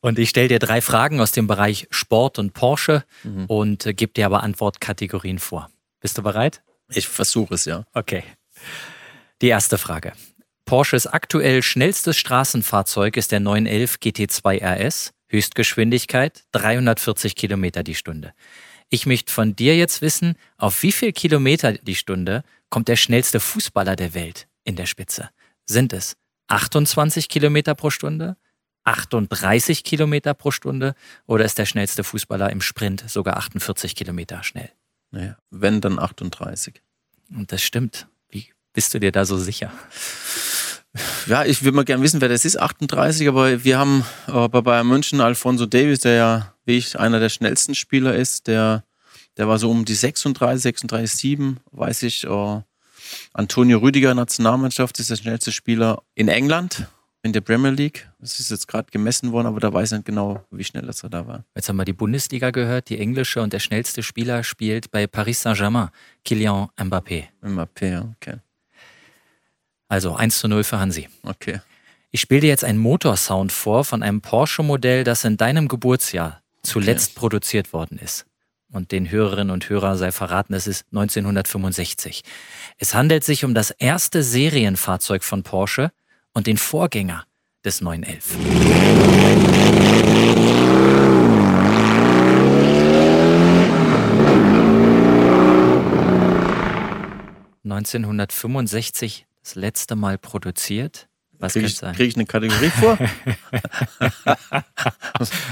Und 0.00 0.18
ich 0.18 0.30
stelle 0.30 0.48
dir 0.48 0.58
drei 0.58 0.80
Fragen 0.80 1.20
aus 1.20 1.32
dem 1.32 1.46
Bereich 1.46 1.86
Sport 1.90 2.38
und 2.38 2.54
Porsche 2.54 3.04
mhm. 3.22 3.46
und 3.46 3.86
äh, 3.86 3.94
gebe 3.94 4.12
dir 4.12 4.26
aber 4.26 4.42
Antwortkategorien 4.42 5.38
vor. 5.38 5.70
Bist 6.00 6.18
du 6.18 6.22
bereit? 6.22 6.62
Ich 6.88 7.06
versuche 7.06 7.54
es, 7.54 7.64
ja. 7.64 7.84
Okay. 7.94 8.24
Die 9.40 9.48
erste 9.48 9.78
Frage. 9.78 10.12
Porsches 10.64 11.06
aktuell 11.06 11.62
schnellstes 11.62 12.16
Straßenfahrzeug 12.16 13.16
ist 13.16 13.32
der 13.32 13.40
911 13.40 13.96
GT2 14.02 14.62
RS. 14.62 15.12
Höchstgeschwindigkeit 15.28 16.44
340 16.52 17.34
Kilometer 17.36 17.82
die 17.82 17.94
Stunde. 17.94 18.34
Ich 18.90 19.06
möchte 19.06 19.32
von 19.32 19.56
dir 19.56 19.76
jetzt 19.76 20.02
wissen, 20.02 20.36
auf 20.58 20.82
wie 20.82 20.92
viel 20.92 21.12
Kilometer 21.12 21.72
die 21.72 21.94
Stunde 21.94 22.44
kommt 22.68 22.88
der 22.88 22.96
schnellste 22.96 23.40
Fußballer 23.40 23.96
der 23.96 24.12
Welt 24.12 24.46
in 24.64 24.76
der 24.76 24.84
Spitze? 24.84 25.30
Sind 25.64 25.94
es 25.94 26.16
28 26.48 27.30
Kilometer 27.30 27.74
pro 27.74 27.88
Stunde, 27.88 28.36
38 28.84 29.84
Kilometer 29.84 30.34
pro 30.34 30.50
Stunde 30.50 30.94
oder 31.26 31.44
ist 31.44 31.58
der 31.58 31.66
schnellste 31.66 32.04
Fußballer 32.04 32.50
im 32.50 32.60
Sprint 32.60 33.04
sogar 33.08 33.36
48 33.36 33.94
Kilometer 33.94 34.42
schnell? 34.42 34.70
Naja, 35.10 35.36
wenn 35.50 35.80
dann 35.80 35.98
38. 35.98 36.82
Und 37.30 37.52
das 37.52 37.62
stimmt. 37.62 38.08
Wie 38.28 38.46
bist 38.72 38.94
du 38.94 39.00
dir 39.00 39.12
da 39.12 39.24
so 39.24 39.36
sicher? 39.36 39.72
Ja, 41.26 41.44
ich 41.44 41.62
würde 41.62 41.76
mal 41.76 41.84
gerne 41.84 42.02
wissen, 42.02 42.20
wer 42.20 42.28
das 42.28 42.44
ist, 42.44 42.58
38, 42.58 43.26
aber 43.26 43.64
wir 43.64 43.78
haben 43.78 44.04
äh, 44.26 44.48
bei 44.48 44.60
Bayern 44.60 44.86
München 44.86 45.22
Alfonso 45.22 45.64
Davis, 45.64 46.00
der 46.00 46.12
ja, 46.14 46.54
wie 46.66 46.76
ich, 46.76 46.98
einer 46.98 47.18
der 47.18 47.30
schnellsten 47.30 47.74
Spieler 47.74 48.14
ist, 48.14 48.46
der, 48.46 48.84
der 49.38 49.48
war 49.48 49.58
so 49.58 49.70
um 49.70 49.86
die 49.86 49.94
36, 49.94 50.62
36, 50.62 51.10
7, 51.12 51.60
weiß 51.70 52.02
ich. 52.02 52.24
Äh, 52.24 52.60
Antonio 53.32 53.78
Rüdiger, 53.78 54.14
Nationalmannschaft, 54.14 54.98
ist 54.98 55.10
der 55.10 55.16
schnellste 55.16 55.52
Spieler 55.52 56.02
in 56.14 56.28
England 56.28 56.86
in 57.22 57.32
der 57.32 57.40
Premier 57.40 57.70
League. 57.70 58.08
Das 58.18 58.40
ist 58.40 58.50
jetzt 58.50 58.66
gerade 58.66 58.90
gemessen 58.90 59.32
worden, 59.32 59.46
aber 59.46 59.60
da 59.60 59.72
weiß 59.72 59.92
ich 59.92 59.98
nicht 59.98 60.06
genau, 60.06 60.44
wie 60.50 60.64
schnell 60.64 60.82
das 60.82 61.04
da 61.08 61.26
war. 61.26 61.44
Jetzt 61.54 61.68
haben 61.68 61.76
wir 61.76 61.84
die 61.84 61.92
Bundesliga 61.92 62.50
gehört, 62.50 62.88
die 62.88 62.98
englische 62.98 63.40
und 63.40 63.52
der 63.52 63.60
schnellste 63.60 64.02
Spieler 64.02 64.42
spielt 64.42 64.90
bei 64.90 65.06
Paris 65.06 65.42
Saint-Germain, 65.42 65.90
Kylian 66.24 66.68
Mbappé. 66.76 67.24
Mbappé, 67.42 67.90
ja, 67.90 68.14
okay. 68.16 68.38
Also 69.88 70.14
1 70.14 70.38
zu 70.38 70.48
0 70.48 70.64
für 70.64 70.78
Hansi. 70.80 71.08
Okay. 71.22 71.60
Ich 72.10 72.20
spiele 72.20 72.40
dir 72.40 72.48
jetzt 72.48 72.64
einen 72.64 72.78
Motorsound 72.78 73.52
vor 73.52 73.84
von 73.84 74.02
einem 74.02 74.20
Porsche-Modell, 74.20 75.04
das 75.04 75.24
in 75.24 75.36
deinem 75.36 75.68
Geburtsjahr 75.68 76.42
zuletzt 76.62 77.12
okay. 77.12 77.20
produziert 77.20 77.72
worden 77.72 77.98
ist. 77.98 78.26
Und 78.70 78.90
den 78.90 79.10
Hörerinnen 79.10 79.50
und 79.50 79.68
Hörern 79.68 79.98
sei 79.98 80.12
verraten, 80.12 80.54
es 80.54 80.66
ist 80.66 80.86
1965. 80.92 82.22
Es 82.78 82.94
handelt 82.94 83.22
sich 83.22 83.44
um 83.44 83.54
das 83.54 83.70
erste 83.70 84.22
Serienfahrzeug 84.22 85.24
von 85.24 85.42
Porsche, 85.42 85.92
und 86.32 86.46
den 86.46 86.56
Vorgänger 86.56 87.24
des 87.64 87.80
911. 87.80 88.36
...1965 97.64 99.24
das 99.42 99.54
letzte 99.54 99.96
Mal 99.96 100.18
produziert. 100.18 101.08
Was 101.42 101.54
kriege 101.54 101.66
ich, 101.66 101.80
krieg 101.80 102.08
ich 102.08 102.14
eine 102.14 102.24
Kategorie 102.24 102.70
vor? 102.70 102.96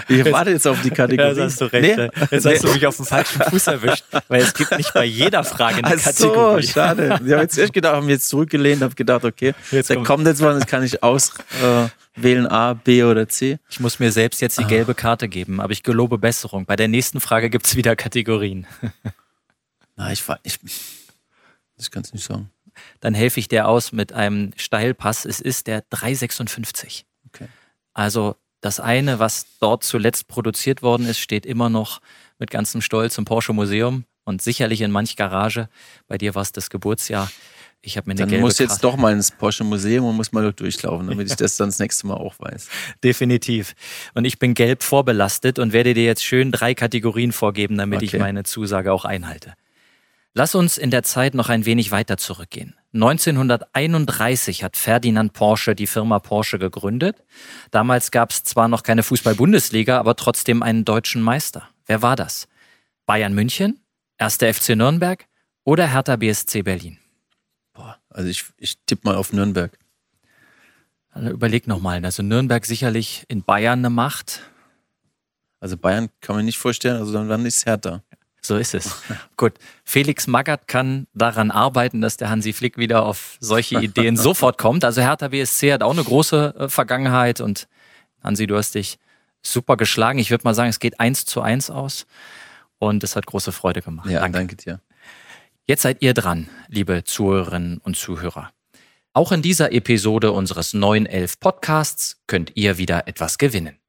ich 0.09 0.33
warte 0.33 0.53
jetzt 0.53 0.69
auf 0.69 0.81
die 0.83 0.91
Kategorie. 0.91 1.37
Ja, 1.37 1.45
hast 1.45 1.61
du 1.61 1.65
recht. 1.65 1.99
Nee? 1.99 2.09
Jetzt 2.31 2.47
hast 2.47 2.63
du 2.63 2.73
mich 2.73 2.87
auf 2.87 2.97
den 2.97 3.07
falschen 3.07 3.43
Fuß 3.43 3.67
erwischt, 3.67 4.05
weil 4.29 4.43
es 4.43 4.55
gibt 4.55 4.71
nicht 4.79 4.95
bei 4.95 5.05
jeder 5.05 5.43
Frage 5.43 5.79
eine 5.85 5.97
Ach 5.99 6.01
Kategorie. 6.01 6.63
so, 6.63 6.73
schade. 6.75 7.07
Ich 7.07 7.33
habe 7.33 7.43
jetzt 7.43 7.59
echt 7.59 7.73
gedacht, 7.73 7.97
habe 7.97 8.07
mich 8.07 8.13
jetzt 8.13 8.29
zurückgelehnt, 8.29 8.83
habe 8.83 8.95
gedacht, 8.95 9.25
okay, 9.25 9.53
jetzt 9.73 9.91
da 9.91 9.95
kommt, 9.97 10.07
kommt 10.07 10.27
jetzt 10.29 10.41
was, 10.41 10.61
das 10.61 10.69
kann 10.69 10.85
ich 10.85 11.03
auswählen, 11.03 11.91
äh, 12.47 12.49
A, 12.49 12.75
B 12.75 13.03
oder 13.03 13.29
C. 13.29 13.59
Ich 13.69 13.81
muss 13.81 13.99
mir 13.99 14.13
selbst 14.13 14.41
jetzt 14.41 14.61
die 14.61 14.65
ah. 14.65 14.69
gelbe 14.69 14.95
Karte 14.95 15.29
geben, 15.29 15.61
aber 15.61 15.73
ich 15.73 15.83
gelobe 15.83 16.19
Besserung. 16.19 16.67
Bei 16.67 16.77
der 16.77 16.87
nächsten 16.87 17.19
Frage 17.19 17.51
gibt 17.51 17.67
es 17.67 17.75
wieder 17.75 17.97
Kategorien. 17.97 18.65
Na, 19.97 20.13
ich, 20.13 20.23
ich, 20.45 20.61
ich 21.79 21.91
kann 21.91 22.05
es 22.05 22.13
nicht 22.13 22.25
sagen 22.25 22.49
dann 23.01 23.15
helfe 23.15 23.41
ich 23.41 23.49
dir 23.49 23.69
aus 23.69 23.93
mit 23.93 24.13
einem 24.13 24.53
Steilpass. 24.57 25.25
Es 25.25 25.41
ist 25.41 25.67
der 25.67 25.85
356. 25.91 27.07
Okay. 27.29 27.47
Also 27.95 28.37
das 28.61 28.81
eine, 28.81 29.19
was 29.19 29.47
dort 29.59 29.85
zuletzt 29.85 30.29
produziert 30.29 30.83
worden 30.83 31.07
ist, 31.07 31.19
steht 31.19 31.47
immer 31.47 31.69
noch 31.69 32.01
mit 32.39 32.51
ganzem 32.51 32.81
Stolz 32.81 33.17
im 33.19 33.25
Porsche 33.25 33.53
Museum 33.53 34.05
und 34.25 34.43
sicherlich 34.43 34.81
in 34.83 34.91
manch 34.91 35.17
Garage. 35.17 35.69
Bei 36.07 36.19
dir 36.19 36.35
war 36.35 36.43
es 36.43 36.53
das 36.53 36.71
Geburtsjahr. 36.71 37.31
Ich 37.83 37.97
habe 37.97 38.09
mir 38.09 38.13
eine 38.13 38.21
Dann 38.21 38.29
gelbe 38.29 38.45
muss 38.45 38.59
jetzt 38.59 38.85
doch 38.85 38.97
mal 38.97 39.13
ins 39.13 39.31
Porsche 39.31 39.65
Museum 39.65 40.05
und 40.05 40.17
muss 40.17 40.33
mal 40.33 40.53
durchlaufen, 40.53 41.09
damit 41.09 41.31
ich 41.31 41.37
das 41.37 41.57
dann 41.57 41.69
das 41.69 41.79
nächste 41.79 42.07
Mal 42.07 42.15
auch 42.15 42.35
weiß. 42.39 42.69
Definitiv. 43.03 43.75
Und 44.13 44.27
ich 44.27 44.39
bin 44.39 44.53
gelb 44.53 44.83
vorbelastet 44.83 45.59
und 45.59 45.73
werde 45.73 45.95
dir 45.95 46.05
jetzt 46.05 46.23
schön 46.23 46.53
drei 46.53 46.75
Kategorien 46.75 47.33
vorgeben, 47.33 47.79
damit 47.79 47.99
okay. 47.99 48.17
ich 48.17 48.19
meine 48.21 48.45
Zusage 48.45 48.93
auch 48.93 49.07
einhalte. 49.07 49.55
Lass 50.33 50.55
uns 50.55 50.79
in 50.79 50.91
der 50.91 51.03
Zeit 51.03 51.35
noch 51.35 51.49
ein 51.49 51.67
wenig 51.67 51.91
weiter 51.91 52.17
zurückgehen. 52.17 52.77
1931 52.93 54.63
hat 54.63 54.77
Ferdinand 54.77 55.33
Porsche 55.33 55.75
die 55.75 55.87
Firma 55.87 56.19
Porsche 56.21 56.59
gegründet. 56.59 57.25
Damals 57.71 58.11
gab 58.11 58.31
es 58.31 58.45
zwar 58.45 58.69
noch 58.69 58.83
keine 58.83 59.03
Fußball-Bundesliga, 59.03 59.99
aber 59.99 60.17
trotzdem 60.17 60.63
einen 60.63 60.85
deutschen 60.85 61.23
Meister. 61.23 61.69
Wer 61.87 62.03
war 62.03 62.15
das? 62.15 62.49
Bayern 63.07 63.35
München, 63.35 63.81
1. 64.19 64.37
FC 64.37 64.77
Nürnberg 64.77 65.27
oder 65.65 65.89
Hertha 65.89 66.17
BSC 66.17 66.63
Berlin? 66.63 66.99
Boah, 67.73 67.99
also 68.09 68.29
ich, 68.29 68.45
ich 68.57 68.79
tippe 68.87 69.09
mal 69.09 69.17
auf 69.17 69.33
Nürnberg. 69.33 69.77
Also 71.11 71.31
überleg 71.31 71.67
nochmal. 71.67 72.05
Also 72.05 72.23
Nürnberg 72.23 72.65
sicherlich 72.65 73.25
in 73.27 73.43
Bayern 73.43 73.81
eine 73.81 73.91
Macht. 73.91 74.43
Also 75.59 75.77
Bayern 75.77 76.09
kann 76.21 76.37
man 76.37 76.45
nicht 76.45 76.59
vorstellen, 76.59 76.97
also 76.99 77.13
dann, 77.13 77.29
dann 77.29 77.45
ist 77.47 77.57
es 77.57 77.67
Hertha. 77.67 78.03
So 78.43 78.57
ist 78.57 78.75
es. 78.75 79.03
Gut. 79.37 79.55
Felix 79.85 80.27
Magath 80.27 80.67
kann 80.67 81.07
daran 81.15 81.51
arbeiten, 81.51 82.01
dass 82.01 82.17
der 82.17 82.31
Hansi 82.31 82.53
Flick 82.53 82.79
wieder 82.79 83.05
auf 83.05 83.37
solche 83.41 83.81
Ideen 83.81 84.17
sofort 84.17 84.59
kommt. 84.59 84.85
Also 84.85 85.03
Hertha 85.03 85.29
BSC 85.29 85.73
hat 85.73 85.83
auch 85.83 85.93
eine 85.93 86.05
große 86.05 86.55
äh, 86.59 86.69
Vergangenheit 86.69 87.41
und 87.41 87.69
Hansi, 88.23 88.47
du 88.47 88.57
hast 88.57 88.75
dich 88.75 88.99
super 89.43 89.77
geschlagen. 89.77 90.19
Ich 90.19 90.31
würde 90.31 90.45
mal 90.45 90.55
sagen, 90.55 90.71
es 90.71 90.79
geht 90.79 91.01
eins 91.01 91.25
zu 91.25 91.41
eins 91.41 91.71
aus 91.71 92.07
und 92.79 93.05
es 93.05 93.17
hat 93.17 93.27
große 93.27 93.53
Freude 93.53 93.83
gemacht. 93.83 94.09
Ja, 94.09 94.21
danke, 94.21 94.39
danke 94.39 94.57
dir. 94.57 94.81
Jetzt 95.67 95.83
seid 95.83 96.03
ihr 96.03 96.15
dran, 96.15 96.49
liebe 96.69 97.05
Zuhörerinnen 97.05 97.79
und 97.79 97.97
Zuhörer. 97.97 98.51
Auch 99.13 99.33
in 99.33 99.43
dieser 99.43 99.73
Episode 99.73 100.33
unseres 100.33 100.73
911 100.73 101.41
Podcasts 101.41 102.21
könnt 102.27 102.53
ihr 102.55 102.79
wieder 102.79 103.09
etwas 103.09 103.39
gewinnen. 103.39 103.80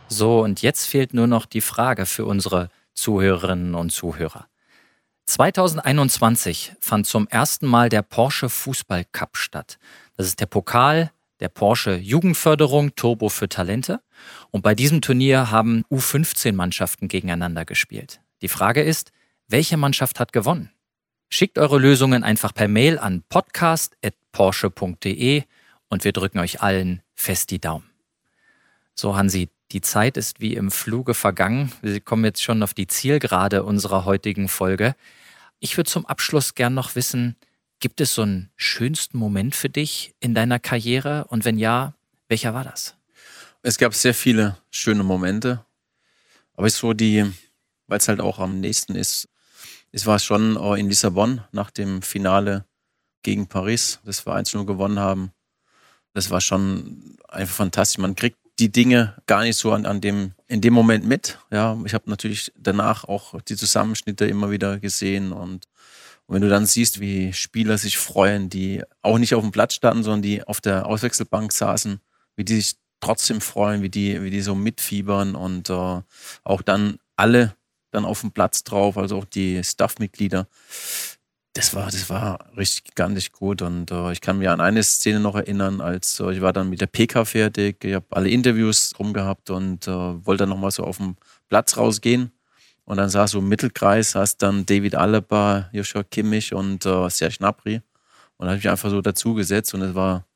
So, 0.08 0.40
und 0.40 0.60
jetzt 0.60 0.86
fehlt 0.86 1.14
nur 1.14 1.28
noch 1.28 1.46
die 1.46 1.60
Frage 1.60 2.04
für 2.04 2.26
unsere 2.26 2.68
Zuhörerinnen 2.94 3.76
und 3.76 3.92
Zuhörer. 3.92 4.48
2021 5.26 6.72
fand 6.80 7.06
zum 7.06 7.28
ersten 7.28 7.66
Mal 7.66 7.88
der 7.88 8.02
Porsche 8.02 8.48
Fußball 8.48 9.04
Cup 9.12 9.36
statt. 9.36 9.78
Das 10.16 10.26
ist 10.26 10.40
der 10.40 10.46
Pokal 10.46 11.12
der 11.42 11.48
Porsche 11.48 11.96
Jugendförderung 11.96 12.94
Turbo 12.94 13.28
für 13.28 13.48
Talente. 13.48 14.00
Und 14.50 14.62
bei 14.62 14.76
diesem 14.76 15.00
Turnier 15.00 15.50
haben 15.50 15.84
U15-Mannschaften 15.90 17.08
gegeneinander 17.08 17.64
gespielt. 17.64 18.20
Die 18.42 18.48
Frage 18.48 18.82
ist, 18.82 19.10
welche 19.48 19.76
Mannschaft 19.76 20.20
hat 20.20 20.32
gewonnen? 20.32 20.70
Schickt 21.28 21.58
eure 21.58 21.78
Lösungen 21.78 22.22
einfach 22.22 22.54
per 22.54 22.68
Mail 22.68 22.96
an 22.98 23.24
podcast.porsche.de 23.28 25.42
und 25.88 26.04
wir 26.04 26.12
drücken 26.12 26.38
euch 26.38 26.62
allen 26.62 27.02
fest 27.14 27.50
die 27.50 27.60
Daumen. 27.60 27.90
So, 28.94 29.16
Hansi, 29.16 29.48
die 29.72 29.80
Zeit 29.80 30.16
ist 30.16 30.40
wie 30.40 30.54
im 30.54 30.70
Fluge 30.70 31.14
vergangen. 31.14 31.72
Wir 31.80 32.00
kommen 32.00 32.24
jetzt 32.24 32.42
schon 32.42 32.62
auf 32.62 32.74
die 32.74 32.86
Zielgerade 32.86 33.64
unserer 33.64 34.04
heutigen 34.04 34.48
Folge. 34.48 34.94
Ich 35.60 35.76
würde 35.76 35.90
zum 35.90 36.06
Abschluss 36.06 36.54
gern 36.54 36.74
noch 36.74 36.94
wissen, 36.94 37.36
gibt 37.80 38.00
es 38.00 38.14
so 38.14 38.22
einen 38.22 38.50
schönsten 38.56 39.18
Moment 39.18 39.54
für 39.54 39.68
dich 39.68 40.14
in 40.20 40.34
deiner 40.34 40.58
Karriere? 40.58 41.24
Und 41.28 41.44
wenn 41.44 41.58
ja, 41.58 41.94
welcher 42.28 42.54
war 42.54 42.64
das? 42.64 42.96
Es 43.62 43.78
gab 43.78 43.94
sehr 43.94 44.14
viele 44.14 44.58
schöne 44.70 45.02
Momente. 45.02 45.64
Aber 46.54 46.66
es 46.66 46.76
so 46.76 46.92
die, 46.92 47.32
weil 47.86 47.98
es 47.98 48.08
halt 48.08 48.20
auch 48.20 48.38
am 48.38 48.60
nächsten 48.60 48.94
ist, 48.94 49.28
es 49.90 50.06
war 50.06 50.18
schon 50.18 50.56
in 50.76 50.88
Lissabon 50.88 51.42
nach 51.52 51.70
dem 51.70 52.02
Finale 52.02 52.64
gegen 53.22 53.46
Paris, 53.46 54.00
das 54.04 54.26
wir 54.26 54.34
1-0 54.34 54.64
gewonnen 54.64 54.98
haben. 54.98 55.32
Das 56.12 56.30
war 56.30 56.40
schon 56.40 57.16
einfach 57.28 57.54
fantastisch. 57.54 57.98
Man 57.98 58.14
kriegt 58.14 58.38
die 58.62 58.70
Dinge 58.70 59.16
gar 59.26 59.42
nicht 59.42 59.56
so 59.56 59.72
an, 59.72 59.86
an 59.86 60.00
dem, 60.00 60.34
in 60.46 60.60
dem 60.60 60.72
Moment 60.72 61.04
mit. 61.04 61.38
Ja, 61.50 61.76
ich 61.84 61.94
habe 61.94 62.08
natürlich 62.08 62.52
danach 62.56 63.02
auch 63.02 63.40
die 63.40 63.56
Zusammenschnitte 63.56 64.24
immer 64.26 64.52
wieder 64.52 64.78
gesehen 64.78 65.32
und, 65.32 65.66
und, 66.26 66.34
wenn 66.34 66.42
du 66.42 66.48
dann 66.48 66.64
siehst, 66.64 67.00
wie 67.00 67.32
Spieler 67.32 67.76
sich 67.76 67.98
freuen, 67.98 68.48
die 68.50 68.84
auch 69.02 69.18
nicht 69.18 69.34
auf 69.34 69.42
dem 69.42 69.50
Platz 69.50 69.74
standen, 69.74 70.04
sondern 70.04 70.22
die 70.22 70.44
auf 70.44 70.60
der 70.60 70.86
Auswechselbank 70.86 71.52
saßen, 71.52 72.00
wie 72.36 72.44
die 72.44 72.60
sich 72.60 72.76
trotzdem 73.00 73.40
freuen, 73.40 73.82
wie 73.82 73.90
die, 73.90 74.22
wie 74.22 74.30
die 74.30 74.42
so 74.42 74.54
mitfiebern 74.54 75.34
und 75.34 75.68
äh, 75.68 76.00
auch 76.44 76.62
dann 76.62 76.98
alle 77.16 77.56
dann 77.90 78.04
auf 78.04 78.20
dem 78.20 78.30
Platz 78.30 78.62
drauf, 78.62 78.96
also 78.96 79.18
auch 79.18 79.24
die 79.24 79.62
Staff-Mitglieder 79.64 80.46
das 81.54 81.74
war, 81.74 81.86
das 81.86 82.08
war 82.08 82.38
richtig 82.56 82.84
gigantisch 82.84 83.32
gut. 83.32 83.62
Und 83.62 83.90
äh, 83.90 84.12
ich 84.12 84.20
kann 84.20 84.38
mir 84.38 84.52
an 84.52 84.60
eine 84.60 84.82
Szene 84.82 85.20
noch 85.20 85.34
erinnern, 85.34 85.80
als 85.80 86.18
äh, 86.20 86.32
ich 86.32 86.40
war 86.40 86.52
dann 86.52 86.70
mit 86.70 86.80
der 86.80 86.86
PK 86.86 87.24
fertig, 87.24 87.84
ich 87.84 87.94
habe 87.94 88.06
alle 88.10 88.30
Interviews 88.30 88.94
rumgehabt 88.98 89.50
und 89.50 89.86
äh, 89.86 89.90
wollte 89.90 90.42
dann 90.42 90.50
nochmal 90.50 90.70
so 90.70 90.84
auf 90.84 90.98
den 90.98 91.16
Platz 91.48 91.76
rausgehen. 91.76 92.32
Und 92.84 92.96
dann 92.96 93.10
saß 93.10 93.32
so 93.32 93.38
im 93.38 93.48
Mittelkreis, 93.48 94.12
saß 94.12 94.38
dann 94.38 94.66
David 94.66 94.94
Alaba, 94.94 95.68
Joshua 95.72 96.02
Kimmich 96.02 96.52
und 96.52 96.84
äh, 96.86 97.08
Serge 97.10 97.36
Gnabry. 97.38 97.82
Und 98.36 98.46
da 98.46 98.46
habe 98.46 98.58
ich 98.58 98.64
mich 98.64 98.70
einfach 98.70 98.90
so 98.90 99.00
dazugesetzt 99.00 99.72
und 99.74 99.80
das 99.80 99.94
war, 99.94 100.26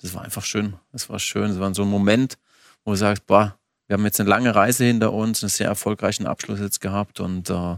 das 0.00 0.12
war 0.12 0.22
einfach 0.22 0.44
schön. 0.44 0.74
Das 0.92 1.08
war 1.08 1.18
schön. 1.18 1.48
Das 1.48 1.58
war 1.60 1.74
so 1.74 1.82
ein 1.82 1.88
Moment, 1.88 2.36
wo 2.84 2.90
du 2.90 2.96
sagst, 2.96 3.26
boah, 3.26 3.56
wir 3.86 3.94
haben 3.94 4.04
jetzt 4.04 4.20
eine 4.20 4.28
lange 4.28 4.54
Reise 4.54 4.84
hinter 4.84 5.12
uns, 5.12 5.42
einen 5.42 5.50
sehr 5.50 5.68
erfolgreichen 5.68 6.26
Abschluss 6.26 6.60
jetzt 6.60 6.80
gehabt 6.80 7.20
und 7.20 7.48
äh, 7.48 7.76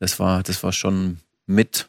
das 0.00 0.18
war, 0.18 0.42
das 0.42 0.62
war 0.62 0.72
schon 0.72 1.20
mit 1.46 1.88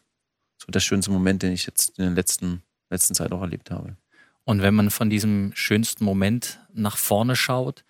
so 0.69 0.71
der 0.71 0.81
schönste 0.81 1.09
Moment, 1.09 1.41
den 1.41 1.51
ich 1.51 1.65
jetzt 1.65 1.97
in 1.97 2.05
der 2.05 2.13
letzten, 2.13 2.61
letzten 2.91 3.15
Zeit 3.15 3.31
auch 3.31 3.41
erlebt 3.41 3.71
habe. 3.71 3.97
Und 4.43 4.61
wenn 4.61 4.75
man 4.75 4.91
von 4.91 5.09
diesem 5.09 5.51
schönsten 5.55 6.05
Moment 6.05 6.59
nach 6.73 6.95
vorne 6.95 7.35
schaut, 7.35 7.83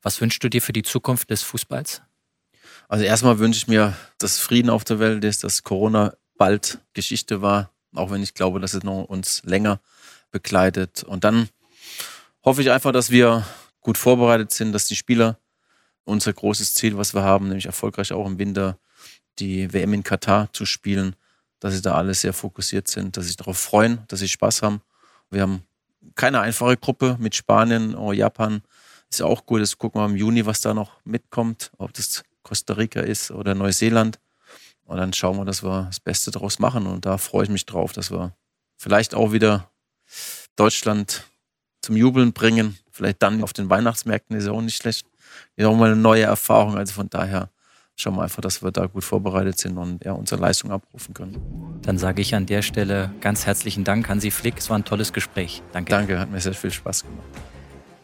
was 0.00 0.18
wünschst 0.20 0.42
du 0.42 0.48
dir 0.48 0.62
für 0.62 0.72
die 0.72 0.82
Zukunft 0.82 1.28
des 1.28 1.42
Fußballs? 1.42 2.00
Also 2.88 3.04
erstmal 3.04 3.38
wünsche 3.38 3.58
ich 3.58 3.68
mir, 3.68 3.94
dass 4.16 4.38
Frieden 4.38 4.70
auf 4.70 4.84
der 4.84 4.98
Welt 4.98 5.22
ist, 5.24 5.44
dass 5.44 5.62
Corona 5.62 6.14
bald 6.38 6.78
Geschichte 6.94 7.42
war, 7.42 7.70
auch 7.94 8.10
wenn 8.10 8.22
ich 8.22 8.32
glaube, 8.32 8.60
dass 8.60 8.72
es 8.72 8.82
noch 8.82 9.04
uns 9.04 9.42
länger 9.44 9.80
begleitet. 10.30 11.04
Und 11.04 11.24
dann 11.24 11.50
hoffe 12.42 12.62
ich 12.62 12.70
einfach, 12.70 12.92
dass 12.92 13.10
wir 13.10 13.46
gut 13.80 13.98
vorbereitet 13.98 14.52
sind, 14.52 14.72
dass 14.72 14.86
die 14.86 14.96
Spieler 14.96 15.38
unser 16.04 16.32
großes 16.32 16.72
Ziel, 16.72 16.96
was 16.96 17.14
wir 17.14 17.22
haben, 17.22 17.48
nämlich 17.48 17.66
erfolgreich 17.66 18.12
auch 18.12 18.26
im 18.26 18.38
Winter 18.38 18.78
die 19.38 19.70
WM 19.72 19.92
in 19.92 20.02
Katar 20.02 20.50
zu 20.54 20.64
spielen, 20.64 21.14
dass 21.62 21.74
sie 21.74 21.80
da 21.80 21.94
alle 21.94 22.12
sehr 22.12 22.32
fokussiert 22.32 22.88
sind, 22.88 23.16
dass 23.16 23.22
sie 23.24 23.28
sich 23.28 23.36
darauf 23.36 23.56
freuen, 23.56 24.02
dass 24.08 24.18
sie 24.18 24.26
Spaß 24.26 24.62
haben. 24.62 24.82
Wir 25.30 25.42
haben 25.42 25.62
keine 26.16 26.40
einfache 26.40 26.76
Gruppe 26.76 27.16
mit 27.20 27.36
Spanien 27.36 27.94
oder 27.94 28.14
Japan. 28.14 28.62
Ist 29.08 29.20
ja 29.20 29.26
auch 29.26 29.46
gut. 29.46 29.60
Jetzt 29.60 29.78
gucken 29.78 30.00
wir 30.00 30.06
im 30.06 30.16
Juni, 30.16 30.44
was 30.44 30.60
da 30.60 30.74
noch 30.74 30.96
mitkommt, 31.04 31.70
ob 31.78 31.92
das 31.92 32.24
Costa 32.42 32.74
Rica 32.74 33.00
ist 33.00 33.30
oder 33.30 33.54
Neuseeland. 33.54 34.18
Und 34.86 34.96
dann 34.96 35.12
schauen 35.12 35.36
wir, 35.36 35.44
dass 35.44 35.62
wir 35.62 35.84
das 35.84 36.00
Beste 36.00 36.32
daraus 36.32 36.58
machen. 36.58 36.84
Und 36.84 37.06
da 37.06 37.16
freue 37.16 37.44
ich 37.44 37.50
mich 37.50 37.64
drauf, 37.64 37.92
dass 37.92 38.10
wir 38.10 38.34
vielleicht 38.76 39.14
auch 39.14 39.30
wieder 39.30 39.70
Deutschland 40.56 41.22
zum 41.80 41.96
Jubeln 41.96 42.32
bringen. 42.32 42.76
Vielleicht 42.90 43.22
dann 43.22 43.44
auf 43.44 43.52
den 43.52 43.70
Weihnachtsmärkten 43.70 44.36
ist 44.36 44.46
ja 44.46 44.50
auch 44.50 44.62
nicht 44.62 44.82
schlecht. 44.82 45.06
Ist 45.54 45.66
auch 45.66 45.76
mal 45.76 45.92
eine 45.92 46.00
neue 46.00 46.24
Erfahrung. 46.24 46.76
Also 46.76 46.92
von 46.92 47.08
daher 47.08 47.50
schauen 47.96 48.16
wir 48.16 48.22
einfach, 48.22 48.40
dass 48.40 48.62
wir 48.62 48.70
da 48.70 48.86
gut 48.86 49.04
vorbereitet 49.04 49.58
sind 49.58 49.76
und 49.78 50.04
ja, 50.04 50.12
unsere 50.12 50.40
Leistung 50.40 50.70
abrufen 50.70 51.14
können. 51.14 51.80
Dann 51.82 51.98
sage 51.98 52.22
ich 52.22 52.34
an 52.34 52.46
der 52.46 52.62
Stelle 52.62 53.10
ganz 53.20 53.46
herzlichen 53.46 53.84
Dank, 53.84 54.08
Hansi 54.08 54.30
Flick. 54.30 54.58
Es 54.58 54.70
war 54.70 54.78
ein 54.78 54.84
tolles 54.84 55.12
Gespräch. 55.12 55.62
Danke. 55.72 55.90
Danke, 55.90 56.18
hat 56.18 56.30
mir 56.30 56.40
sehr 56.40 56.54
viel 56.54 56.70
Spaß 56.70 57.04
gemacht. 57.04 57.26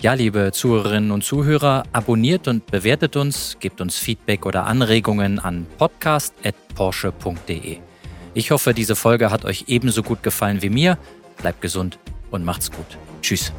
Ja, 0.01 0.13
liebe 0.13 0.53
Zuhörerinnen 0.53 1.11
und 1.11 1.25
Zuhörer, 1.25 1.83
abonniert 1.93 2.47
und 2.47 2.67
bewertet 2.67 3.17
uns, 3.17 3.57
gebt 3.59 3.81
uns 3.81 3.99
Feedback 3.99 4.47
oder 4.47 4.65
Anregungen 4.65 5.41
an 5.41 5.67
podcast.porsche.de. 5.77 7.79
Ich 8.35 8.51
hoffe, 8.53 8.75
diese 8.75 8.95
Folge 8.95 9.33
hat 9.33 9.45
euch 9.45 9.65
ebenso 9.67 10.05
gut 10.05 10.23
gefallen 10.23 10.63
wie 10.63 10.71
mir. 10.71 10.99
Bleibt 11.39 11.61
gesund 11.61 11.99
und 12.31 12.45
macht's 12.45 12.71
gut. 12.71 12.97
Tschüss. 13.23 13.53